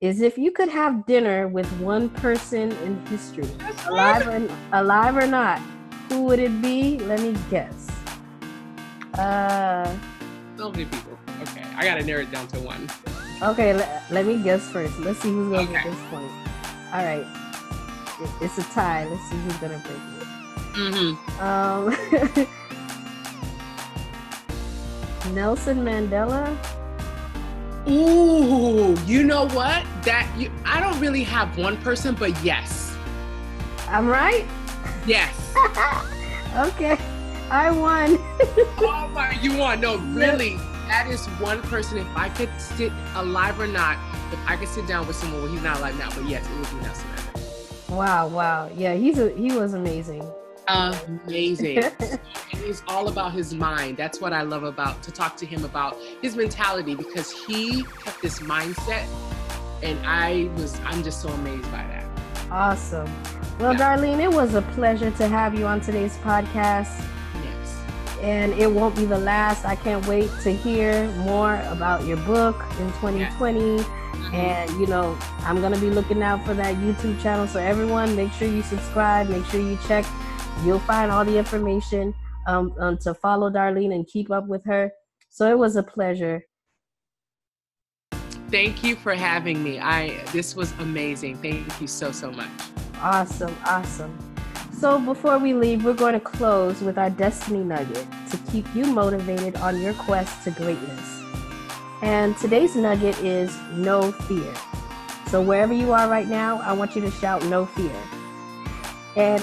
is 0.00 0.20
if 0.20 0.36
you 0.36 0.50
could 0.52 0.68
have 0.68 1.06
dinner 1.06 1.48
with 1.48 1.66
one 1.80 2.08
person 2.10 2.72
in 2.84 3.04
history, 3.06 3.48
alive 3.88 4.26
or 4.26 4.48
alive 4.72 5.16
or 5.16 5.26
not, 5.26 5.58
who 6.08 6.24
would 6.24 6.38
it 6.38 6.60
be? 6.62 6.98
Let 7.00 7.20
me 7.20 7.34
guess. 7.50 7.88
Uh 9.18 9.90
so 10.56 10.70
many 10.70 10.84
people 10.86 11.18
okay 11.42 11.62
i 11.76 11.84
gotta 11.84 12.02
narrow 12.02 12.22
it 12.22 12.30
down 12.30 12.46
to 12.48 12.58
one 12.60 12.88
okay, 13.42 13.74
let, 13.74 14.02
let 14.10 14.24
me 14.26 14.42
guess 14.42 14.62
first. 14.70 14.98
Let's 15.00 15.20
see 15.20 15.28
who's 15.28 15.50
gonna 15.52 15.70
get 15.70 15.84
this 15.84 15.98
point. 16.10 16.30
All 16.92 17.04
right. 17.04 17.26
It- 18.20 18.30
It's 18.44 18.56
a 18.58 18.62
tie. 18.72 19.04
Let's 19.06 19.22
see 19.28 19.36
who's 19.36 19.56
gonna 19.58 19.78
break 19.84 20.00
it. 20.16 20.26
mm-hmm. 20.80 21.12
Um, 21.44 21.92
Nelson 25.34 25.84
Mandela. 25.84 26.56
Ooh 27.88 28.96
you 29.06 29.22
know 29.22 29.46
what 29.48 29.84
that 30.02 30.28
you 30.36 30.50
i 30.64 30.80
don't 30.80 30.98
really 31.00 31.22
have 31.22 31.56
one 31.56 31.76
person 31.78 32.14
but 32.14 32.30
yes 32.44 32.96
I'm 33.88 34.08
right. 34.08 34.44
yes 35.06 35.32
okay, 36.56 36.98
I 37.50 37.70
won. 37.70 38.18
Oh 38.78 39.08
my, 39.14 39.30
you 39.40 39.56
won. 39.56 39.80
no 39.80 39.98
really? 39.98 40.56
That 40.88 41.06
is 41.08 41.24
one 41.38 41.62
person. 41.62 41.96
If 41.98 42.06
I 42.16 42.28
could 42.28 42.50
sit 42.60 42.92
alive 43.14 43.58
or 43.60 43.66
not, 43.68 43.96
if 44.32 44.38
I 44.46 44.56
could 44.56 44.68
sit 44.68 44.86
down 44.88 45.06
with 45.06 45.16
someone, 45.16 45.42
well, 45.42 45.50
he's 45.52 45.62
not 45.62 45.78
alive 45.78 45.96
now, 45.98 46.10
but 46.10 46.28
yes, 46.28 46.44
it 46.46 46.58
would 46.58 46.68
be 46.70 46.84
Nelson 46.84 47.06
Mandela. 47.14 47.90
wow, 47.96 48.26
wow. 48.28 48.70
Yeah, 48.76 48.94
he's 48.94 49.18
a 49.18 49.30
he 49.30 49.52
was 49.52 49.74
amazing. 49.74 50.28
Amazing. 50.68 51.78
it's 52.52 52.82
all 52.88 53.08
about 53.08 53.32
his 53.32 53.54
mind. 53.54 53.96
That's 53.96 54.20
what 54.20 54.32
I 54.32 54.42
love 54.42 54.64
about 54.64 55.02
to 55.04 55.12
talk 55.12 55.36
to 55.38 55.46
him 55.46 55.64
about 55.64 55.96
his 56.22 56.36
mentality 56.36 56.94
because 56.94 57.30
he 57.30 57.84
kept 58.04 58.20
this 58.22 58.40
mindset, 58.40 59.06
and 59.82 59.98
I 60.04 60.50
was 60.56 60.78
I'm 60.84 61.02
just 61.02 61.20
so 61.22 61.28
amazed 61.28 61.70
by 61.70 61.84
that. 61.84 62.04
Awesome. 62.50 63.08
Well, 63.58 63.72
Yeah. 63.72 63.96
Darline, 63.96 64.20
it 64.20 64.30
was 64.32 64.54
a 64.54 64.62
pleasure 64.62 65.10
to 65.12 65.28
have 65.28 65.54
you 65.58 65.66
on 65.66 65.80
today's 65.80 66.16
podcast. 66.18 67.02
Yes. 67.44 67.76
And 68.22 68.52
it 68.54 68.70
won't 68.70 68.94
be 68.94 69.04
the 69.04 69.18
last. 69.18 69.64
I 69.64 69.76
can't 69.76 70.06
wait 70.06 70.30
to 70.42 70.50
hear 70.52 71.08
more 71.18 71.56
about 71.68 72.04
your 72.04 72.18
book 72.18 72.62
in 72.80 72.92
2020. 73.00 73.78
Mhm. 73.78 74.34
And, 74.34 74.70
you 74.80 74.86
know, 74.86 75.16
I'm 75.44 75.60
going 75.60 75.72
to 75.72 75.80
be 75.80 75.90
looking 75.90 76.22
out 76.22 76.44
for 76.44 76.54
that 76.54 76.74
YouTube 76.76 77.20
channel. 77.22 77.46
So, 77.46 77.58
everyone, 77.60 78.14
make 78.16 78.32
sure 78.32 78.48
you 78.48 78.62
subscribe, 78.62 79.28
make 79.28 79.44
sure 79.46 79.60
you 79.60 79.78
check. 79.86 80.04
You'll 80.64 80.78
find 80.80 81.10
all 81.10 81.24
the 81.24 81.38
information 81.38 82.14
um, 82.46 82.74
um, 82.78 82.98
to 82.98 83.14
follow 83.14 83.50
Darline 83.50 83.94
and 83.94 84.06
keep 84.06 84.30
up 84.30 84.46
with 84.46 84.64
her. 84.64 84.90
So, 85.28 85.50
it 85.50 85.58
was 85.58 85.76
a 85.76 85.82
pleasure. 85.82 86.44
Thank 88.50 88.84
you 88.84 88.94
for 88.94 89.14
having 89.14 89.62
me. 89.62 89.80
I 89.80 90.22
this 90.32 90.54
was 90.54 90.72
amazing. 90.78 91.36
Thank 91.38 91.80
you 91.80 91.86
so 91.86 92.12
so 92.12 92.30
much. 92.30 92.48
Awesome, 93.00 93.54
awesome. 93.64 94.16
So, 94.78 95.00
before 95.00 95.38
we 95.38 95.54
leave, 95.54 95.84
we're 95.84 95.94
going 95.94 96.12
to 96.12 96.20
close 96.20 96.82
with 96.82 96.98
our 96.98 97.08
Destiny 97.08 97.64
Nugget 97.64 98.06
to 98.30 98.36
keep 98.52 98.66
you 98.74 98.84
motivated 98.84 99.56
on 99.56 99.80
your 99.80 99.94
quest 99.94 100.44
to 100.44 100.50
greatness. 100.50 101.22
And 102.02 102.36
today's 102.36 102.76
nugget 102.76 103.18
is 103.20 103.56
no 103.72 104.12
fear. 104.12 104.54
So, 105.28 105.40
wherever 105.40 105.72
you 105.72 105.92
are 105.92 106.08
right 106.08 106.28
now, 106.28 106.60
I 106.60 106.74
want 106.74 106.94
you 106.94 107.00
to 107.00 107.10
shout 107.10 107.42
no 107.46 107.64
fear. 107.64 107.96
And 109.16 109.42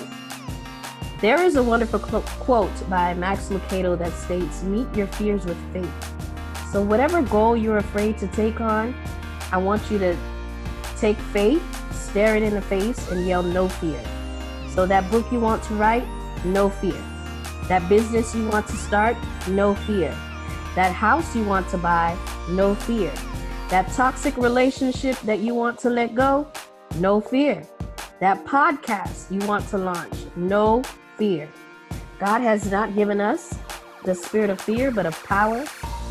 there 1.23 1.41
is 1.41 1.55
a 1.55 1.63
wonderful 1.63 1.99
quote 1.99 2.89
by 2.89 3.13
Max 3.13 3.47
Lucado 3.47 3.97
that 3.97 4.11
states, 4.11 4.61
Meet 4.63 4.93
your 4.93 5.07
fears 5.07 5.45
with 5.45 5.57
faith. 5.71 5.89
So, 6.69 6.83
whatever 6.83 7.21
goal 7.21 7.55
you're 7.55 7.77
afraid 7.77 8.17
to 8.17 8.27
take 8.27 8.59
on, 8.59 8.93
I 9.49 9.55
want 9.55 9.89
you 9.89 9.97
to 9.99 10.17
take 10.97 11.15
faith, 11.31 11.63
stare 11.93 12.35
it 12.35 12.43
in 12.43 12.53
the 12.53 12.61
face, 12.61 13.09
and 13.09 13.25
yell 13.25 13.41
no 13.41 13.69
fear. 13.69 14.03
So, 14.75 14.85
that 14.85 15.09
book 15.09 15.25
you 15.31 15.39
want 15.39 15.63
to 15.63 15.75
write, 15.75 16.05
no 16.43 16.69
fear. 16.69 17.01
That 17.69 17.87
business 17.87 18.35
you 18.35 18.49
want 18.49 18.67
to 18.67 18.75
start, 18.75 19.15
no 19.47 19.75
fear. 19.75 20.09
That 20.75 20.91
house 20.91 21.33
you 21.37 21.45
want 21.45 21.69
to 21.69 21.77
buy, 21.77 22.17
no 22.49 22.75
fear. 22.75 23.13
That 23.69 23.89
toxic 23.93 24.35
relationship 24.35 25.17
that 25.21 25.39
you 25.39 25.55
want 25.55 25.79
to 25.79 25.89
let 25.89 26.15
go, 26.15 26.51
no 26.97 27.21
fear. 27.21 27.65
That 28.19 28.43
podcast 28.43 29.31
you 29.31 29.47
want 29.47 29.69
to 29.69 29.77
launch, 29.77 30.15
no 30.35 30.83
fear. 31.23 31.47
God 32.19 32.41
has 32.41 32.69
not 32.69 32.95
given 32.95 33.21
us 33.21 33.57
the 34.03 34.13
spirit 34.13 34.49
of 34.49 34.59
fear, 34.59 34.91
but 34.91 35.05
of 35.05 35.15
power, 35.23 35.63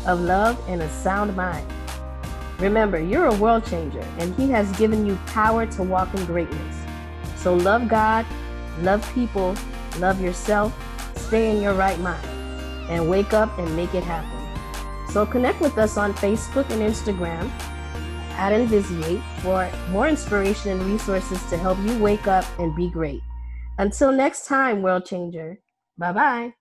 of 0.07 0.19
love, 0.19 0.59
and 0.67 0.81
a 0.81 0.89
sound 0.89 1.35
mind. 1.35 1.71
Remember, 2.57 2.99
you're 2.99 3.27
a 3.27 3.35
world 3.35 3.63
changer, 3.63 4.03
and 4.17 4.33
He 4.33 4.49
has 4.49 4.75
given 4.75 5.05
you 5.05 5.15
power 5.27 5.67
to 5.67 5.83
walk 5.83 6.11
in 6.15 6.25
greatness. 6.25 6.75
So 7.35 7.53
love 7.53 7.87
God, 7.87 8.25
love 8.81 9.07
people, 9.13 9.53
love 9.99 10.19
yourself, 10.19 10.73
stay 11.15 11.55
in 11.55 11.61
your 11.61 11.75
right 11.75 11.99
mind, 11.99 12.27
and 12.89 13.07
wake 13.07 13.33
up 13.33 13.55
and 13.59 13.75
make 13.75 13.93
it 13.93 14.03
happen. 14.03 14.39
So 15.11 15.27
connect 15.27 15.61
with 15.61 15.77
us 15.77 15.95
on 15.95 16.15
Facebook 16.15 16.67
and 16.71 16.81
Instagram 16.81 17.51
at 18.41 18.51
Invisiate 18.51 19.21
for 19.43 19.69
more 19.91 20.07
inspiration 20.07 20.71
and 20.71 20.81
resources 20.91 21.39
to 21.51 21.57
help 21.57 21.77
you 21.85 21.99
wake 21.99 22.25
up 22.25 22.45
and 22.57 22.75
be 22.75 22.89
great. 22.89 23.21
Until 23.77 24.11
next 24.11 24.47
time, 24.47 24.81
World 24.81 25.05
Changer. 25.05 25.59
Bye 25.97 26.11
bye. 26.13 26.53